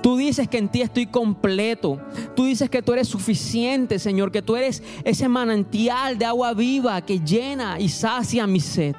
Tú 0.03 0.16
dices 0.16 0.49
que 0.49 0.59
en 0.59 0.68
ti 0.68 0.83
estoy 0.83 1.07
completo. 1.07 2.01
Tú 2.35 2.45
dices 2.45 2.70
que 2.70 2.83
tú 2.83 2.93
eres 2.93 3.09
suficiente, 3.09 3.99
Señor, 3.99 4.33
que 4.33 4.43
tú 4.43 4.57
eres 4.57 4.83
ese 5.05 5.29
manantial 5.29 6.18
de 6.18 6.25
agua 6.25 6.55
viva 6.55 7.01
que 7.03 7.20
llena 7.20 7.79
y 7.79 7.89
sacia 7.89 8.47
mi 8.47 8.61
sed. 8.61 8.95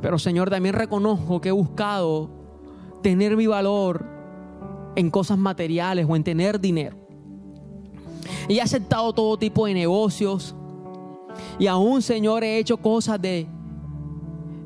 Pero 0.00 0.18
Señor, 0.18 0.50
también 0.50 0.74
reconozco 0.74 1.40
que 1.40 1.50
he 1.50 1.52
buscado 1.52 2.30
tener 3.02 3.36
mi 3.36 3.46
valor 3.46 4.06
en 4.96 5.10
cosas 5.10 5.38
materiales 5.38 6.06
o 6.08 6.16
en 6.16 6.24
tener 6.24 6.60
dinero. 6.60 6.96
Y 8.48 8.58
he 8.58 8.62
aceptado 8.62 9.12
todo 9.12 9.38
tipo 9.38 9.66
de 9.66 9.74
negocios, 9.74 10.54
y 11.58 11.66
aún, 11.66 12.02
Señor, 12.02 12.44
he 12.44 12.58
hecho 12.58 12.76
cosas 12.76 13.20
de, 13.20 13.46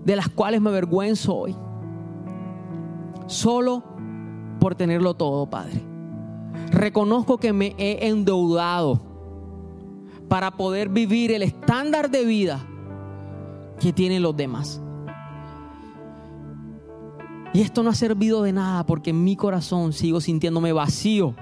de 0.05 0.17
las 0.17 0.29
cuales 0.29 0.61
me 0.61 0.71
avergüenzo 0.71 1.35
hoy. 1.35 1.57
Solo 3.27 3.83
por 4.61 4.75
tenerlo 4.75 5.15
todo, 5.15 5.49
Padre. 5.49 5.83
Reconozco 6.71 7.39
que 7.39 7.53
me 7.53 7.75
he 7.79 8.09
endeudado 8.09 9.01
para 10.29 10.57
poder 10.57 10.89
vivir 10.89 11.33
el 11.33 11.43
estándar 11.43 12.11
de 12.11 12.25
vida 12.25 12.65
que 13.81 13.93
tienen 13.93 14.23
los 14.23 14.37
demás. 14.37 14.81
Y 17.53 17.61
esto 17.61 17.83
no 17.83 17.91
ha 17.91 17.95
servido 17.95 18.43
de 18.43 18.53
nada 18.53 18.85
porque 18.85 19.11
en 19.11 19.23
mi 19.23 19.37
corazón 19.37 19.93
sigo 19.93 20.21
sintiéndome 20.21 20.73
vacío. 20.73 21.35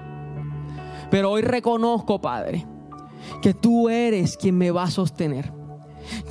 Pero 1.09 1.31
hoy 1.31 1.41
reconozco, 1.41 2.21
Padre, 2.21 2.67
que 3.41 3.53
tú 3.53 3.89
eres 3.89 4.37
quien 4.37 4.57
me 4.57 4.71
va 4.71 4.83
a 4.83 4.91
sostener. 4.91 5.51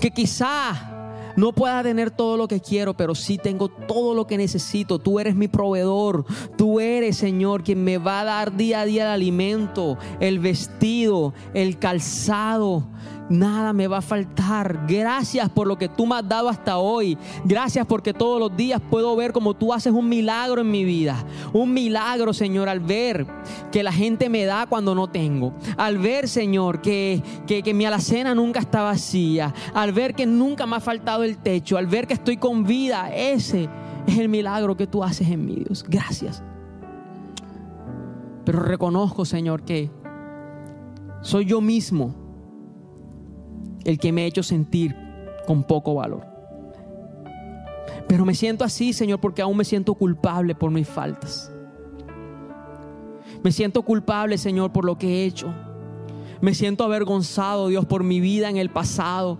Que 0.00 0.10
quizá 0.10 0.92
no 1.36 1.52
pueda 1.52 1.82
tener 1.82 2.10
todo 2.10 2.36
lo 2.36 2.48
que 2.48 2.60
quiero, 2.60 2.94
pero 2.94 3.14
sí 3.14 3.38
tengo 3.38 3.68
todo 3.68 4.14
lo 4.14 4.26
que 4.26 4.36
necesito. 4.36 4.98
Tú 4.98 5.18
eres 5.18 5.34
mi 5.34 5.48
proveedor. 5.48 6.24
Tú 6.56 6.80
eres, 6.80 7.16
Señor, 7.16 7.62
quien 7.62 7.82
me 7.84 7.98
va 7.98 8.20
a 8.20 8.24
dar 8.24 8.56
día 8.56 8.80
a 8.80 8.84
día 8.84 9.04
el 9.04 9.10
alimento, 9.10 9.98
el 10.20 10.38
vestido, 10.38 11.34
el 11.54 11.78
calzado, 11.78 12.84
nada 13.32 13.72
me 13.72 13.88
va 13.88 13.98
a 13.98 14.02
faltar. 14.02 14.86
Gracias 14.86 15.48
por 15.48 15.66
lo 15.66 15.76
que 15.76 15.88
tú 15.88 16.06
me 16.06 16.16
has 16.16 16.28
dado 16.28 16.48
hasta 16.48 16.78
hoy. 16.78 17.18
Gracias 17.44 17.86
porque 17.86 18.14
todos 18.14 18.38
los 18.38 18.56
días 18.56 18.80
puedo 18.90 19.16
ver 19.16 19.32
como 19.32 19.54
tú 19.54 19.72
haces 19.72 19.92
un 19.92 20.08
milagro 20.08 20.60
en 20.60 20.70
mi 20.70 20.84
vida. 20.84 21.24
Un 21.52 21.72
milagro, 21.72 22.32
Señor, 22.32 22.68
al 22.68 22.80
ver 22.80 23.26
que 23.72 23.82
la 23.82 23.92
gente 23.92 24.28
me 24.28 24.44
da 24.44 24.66
cuando 24.66 24.94
no 24.94 25.08
tengo. 25.08 25.54
Al 25.76 25.98
ver, 25.98 26.28
Señor, 26.28 26.80
que, 26.80 27.22
que, 27.46 27.62
que 27.62 27.74
mi 27.74 27.84
alacena 27.84 28.34
nunca 28.34 28.60
está 28.60 28.82
vacía. 28.82 29.52
Al 29.74 29.92
ver 29.92 30.14
que 30.14 30.26
nunca 30.26 30.66
me 30.66 30.76
ha 30.76 30.80
faltado 30.80 31.24
el 31.24 31.38
techo. 31.38 31.76
Al 31.76 31.86
ver 31.86 32.06
que 32.06 32.14
estoy 32.14 32.36
con 32.36 32.64
vida. 32.64 33.10
Ese 33.14 33.68
es 34.06 34.18
el 34.18 34.28
milagro 34.28 34.76
que 34.76 34.86
tú 34.86 35.02
haces 35.02 35.28
en 35.28 35.44
mi 35.44 35.56
Dios. 35.56 35.84
Gracias. 35.88 36.42
Pero 38.44 38.60
reconozco, 38.60 39.24
Señor, 39.24 39.62
que 39.62 39.90
soy 41.22 41.44
yo 41.44 41.60
mismo 41.60 42.21
el 43.84 43.98
que 43.98 44.12
me 44.12 44.22
ha 44.22 44.26
hecho 44.26 44.42
sentir 44.42 44.96
con 45.46 45.64
poco 45.64 45.94
valor. 45.94 46.26
Pero 48.08 48.24
me 48.24 48.34
siento 48.34 48.64
así, 48.64 48.92
Señor, 48.92 49.20
porque 49.20 49.42
aún 49.42 49.56
me 49.56 49.64
siento 49.64 49.94
culpable 49.94 50.54
por 50.54 50.70
mis 50.70 50.88
faltas. 50.88 51.50
Me 53.42 53.52
siento 53.52 53.82
culpable, 53.82 54.38
Señor, 54.38 54.72
por 54.72 54.84
lo 54.84 54.98
que 54.98 55.08
he 55.08 55.24
hecho. 55.24 55.52
Me 56.40 56.54
siento 56.54 56.84
avergonzado, 56.84 57.68
Dios, 57.68 57.86
por 57.86 58.04
mi 58.04 58.20
vida 58.20 58.50
en 58.50 58.56
el 58.56 58.70
pasado. 58.70 59.38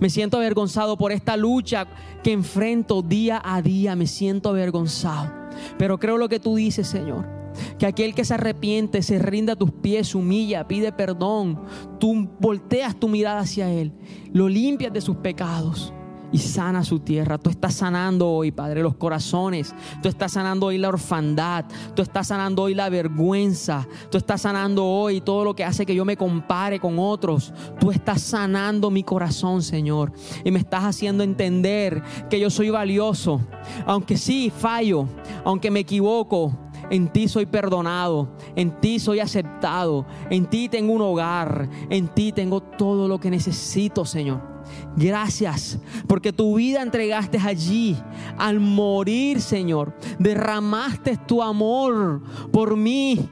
Me 0.00 0.08
siento 0.08 0.36
avergonzado 0.36 0.96
por 0.96 1.12
esta 1.12 1.36
lucha 1.36 1.86
que 2.22 2.32
enfrento 2.32 3.02
día 3.02 3.40
a 3.44 3.60
día. 3.60 3.96
Me 3.96 4.06
siento 4.06 4.50
avergonzado. 4.50 5.32
Pero 5.78 5.98
creo 5.98 6.16
lo 6.16 6.28
que 6.28 6.40
tú 6.40 6.56
dices, 6.56 6.86
Señor 6.86 7.43
que 7.78 7.86
aquel 7.86 8.14
que 8.14 8.24
se 8.24 8.34
arrepiente, 8.34 9.02
se 9.02 9.18
rinda 9.18 9.54
a 9.54 9.56
tus 9.56 9.70
pies, 9.70 10.14
humilla, 10.14 10.66
pide 10.66 10.92
perdón, 10.92 11.60
tú 11.98 12.28
volteas 12.40 12.98
tu 12.98 13.08
mirada 13.08 13.40
hacia 13.40 13.70
Él, 13.70 13.92
lo 14.32 14.48
limpias 14.48 14.92
de 14.92 15.00
sus 15.00 15.16
pecados 15.16 15.92
y 16.34 16.38
sana 16.38 16.82
su 16.82 16.98
tierra. 16.98 17.38
Tú 17.38 17.48
estás 17.48 17.74
sanando 17.74 18.28
hoy, 18.28 18.50
Padre, 18.50 18.82
los 18.82 18.96
corazones. 18.96 19.72
Tú 20.02 20.08
estás 20.08 20.32
sanando 20.32 20.66
hoy 20.66 20.78
la 20.78 20.88
orfandad. 20.88 21.64
Tú 21.94 22.02
estás 22.02 22.26
sanando 22.26 22.62
hoy 22.62 22.74
la 22.74 22.88
vergüenza. 22.88 23.86
Tú 24.10 24.18
estás 24.18 24.40
sanando 24.40 24.84
hoy 24.84 25.20
todo 25.20 25.44
lo 25.44 25.54
que 25.54 25.62
hace 25.62 25.86
que 25.86 25.94
yo 25.94 26.04
me 26.04 26.16
compare 26.16 26.80
con 26.80 26.98
otros. 26.98 27.54
Tú 27.78 27.92
estás 27.92 28.20
sanando 28.20 28.90
mi 28.90 29.04
corazón, 29.04 29.62
Señor. 29.62 30.12
Y 30.44 30.50
me 30.50 30.58
estás 30.58 30.82
haciendo 30.82 31.22
entender 31.22 32.02
que 32.28 32.40
yo 32.40 32.50
soy 32.50 32.68
valioso. 32.68 33.40
Aunque 33.86 34.16
sí 34.16 34.50
fallo, 34.50 35.06
aunque 35.44 35.70
me 35.70 35.78
equivoco, 35.80 36.52
en 36.90 37.08
ti 37.08 37.28
soy 37.28 37.46
perdonado, 37.46 38.28
en 38.56 38.80
ti 38.80 38.98
soy 38.98 39.20
aceptado, 39.20 40.06
en 40.30 40.46
ti 40.46 40.68
tengo 40.68 40.92
un 40.92 41.02
hogar, 41.02 41.68
en 41.90 42.08
ti 42.08 42.32
tengo 42.32 42.60
todo 42.60 43.08
lo 43.08 43.18
que 43.18 43.30
necesito, 43.30 44.04
Señor. 44.04 44.54
Gracias 44.96 45.78
porque 46.06 46.32
tu 46.32 46.56
vida 46.56 46.82
entregaste 46.82 47.38
allí 47.38 47.96
al 48.38 48.60
morir, 48.60 49.40
Señor. 49.40 49.94
Derramaste 50.18 51.16
tu 51.16 51.42
amor 51.42 52.22
por 52.50 52.76
mí. 52.76 53.28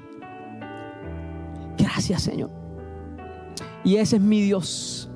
Gracias, 1.78 2.22
Señor. 2.22 2.50
Y 3.84 3.96
ese 3.96 4.16
es 4.16 4.22
mi 4.22 4.40
Dios. 4.42 5.11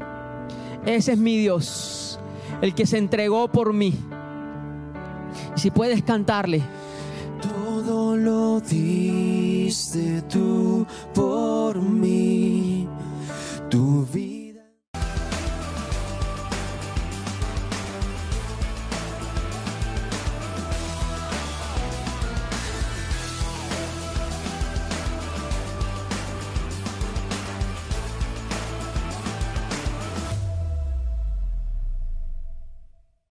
Ese 0.85 1.13
es 1.13 1.19
mi 1.19 1.37
Dios. 1.37 2.19
El 2.61 2.75
que 2.75 2.87
se 2.87 2.99
entregó 2.99 3.49
por 3.49 3.73
mí. 3.73 3.95
Y 5.57 5.61
si 5.61 5.71
puedes 5.71 6.03
cantarle 6.03 6.63
todo 7.77 8.17
lo 8.17 8.59
diste 8.59 10.23
tú 10.31 10.87
por 11.13 11.79
mí, 11.79 12.89
tu 13.69 14.07
vida. 14.07 14.36